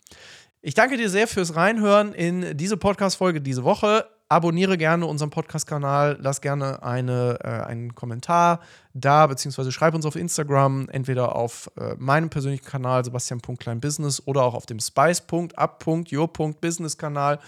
Ich 0.62 0.74
danke 0.74 0.98
dir 0.98 1.10
sehr 1.10 1.28
fürs 1.28 1.56
Reinhören 1.56 2.14
in 2.14 2.58
diese 2.58 2.78
Podcast-Folge 2.78 3.42
diese 3.42 3.64
Woche. 3.64 4.08
Abonniere 4.30 4.78
gerne 4.78 5.06
unseren 5.06 5.30
Podcast-Kanal, 5.30 6.18
lass 6.20 6.42
gerne 6.42 6.84
eine, 6.84 7.40
äh, 7.42 7.48
einen 7.48 7.96
Kommentar 7.96 8.60
da, 8.94 9.26
beziehungsweise 9.28 9.72
schreib 9.72 9.94
uns 9.94 10.06
auf 10.06 10.18
Instagram, 10.18 10.90
entweder 10.90 11.38
auf 11.38 11.72
äh, 11.78 11.96
meinem 11.98 12.30
persönlichen 12.30 12.66
Kanal 12.66 13.06
sebastian.kleinbusiness 13.06 14.24
oder 14.26 14.44
auch 14.44 14.54
auf 14.54 14.66
dem 14.66 14.82
spice.up.your.business-Kanal 14.82 17.40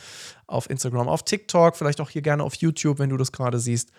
auf 0.47 0.69
Instagram, 0.69 1.09
auf 1.09 1.23
TikTok, 1.23 1.75
vielleicht 1.75 1.99
auch 1.99 2.09
hier 2.09 2.21
gerne 2.21 2.45
auf 2.45 2.55
YouTube, 2.55 2.99
wenn 2.99 3.09
du 3.09 3.17
das 3.17 3.33
gerade 3.33 3.59
siehst. 3.59 3.91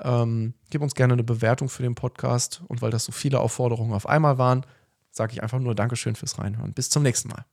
Ähm, 0.00 0.54
gib 0.70 0.80
uns 0.80 0.94
gerne 0.94 1.12
eine 1.12 1.24
Bewertung 1.24 1.68
für 1.68 1.82
den 1.82 1.94
Podcast 1.94 2.62
und 2.68 2.80
weil 2.80 2.90
das 2.90 3.04
so 3.04 3.12
viele 3.12 3.40
Aufforderungen 3.40 3.92
auf 3.92 4.08
einmal 4.08 4.38
waren, 4.38 4.64
sage 5.10 5.34
ich 5.34 5.42
einfach 5.42 5.58
nur 5.58 5.74
Dankeschön 5.74 6.16
fürs 6.16 6.38
Reinhören. 6.38 6.72
Bis 6.72 6.88
zum 6.88 7.02
nächsten 7.02 7.28
Mal. 7.28 7.44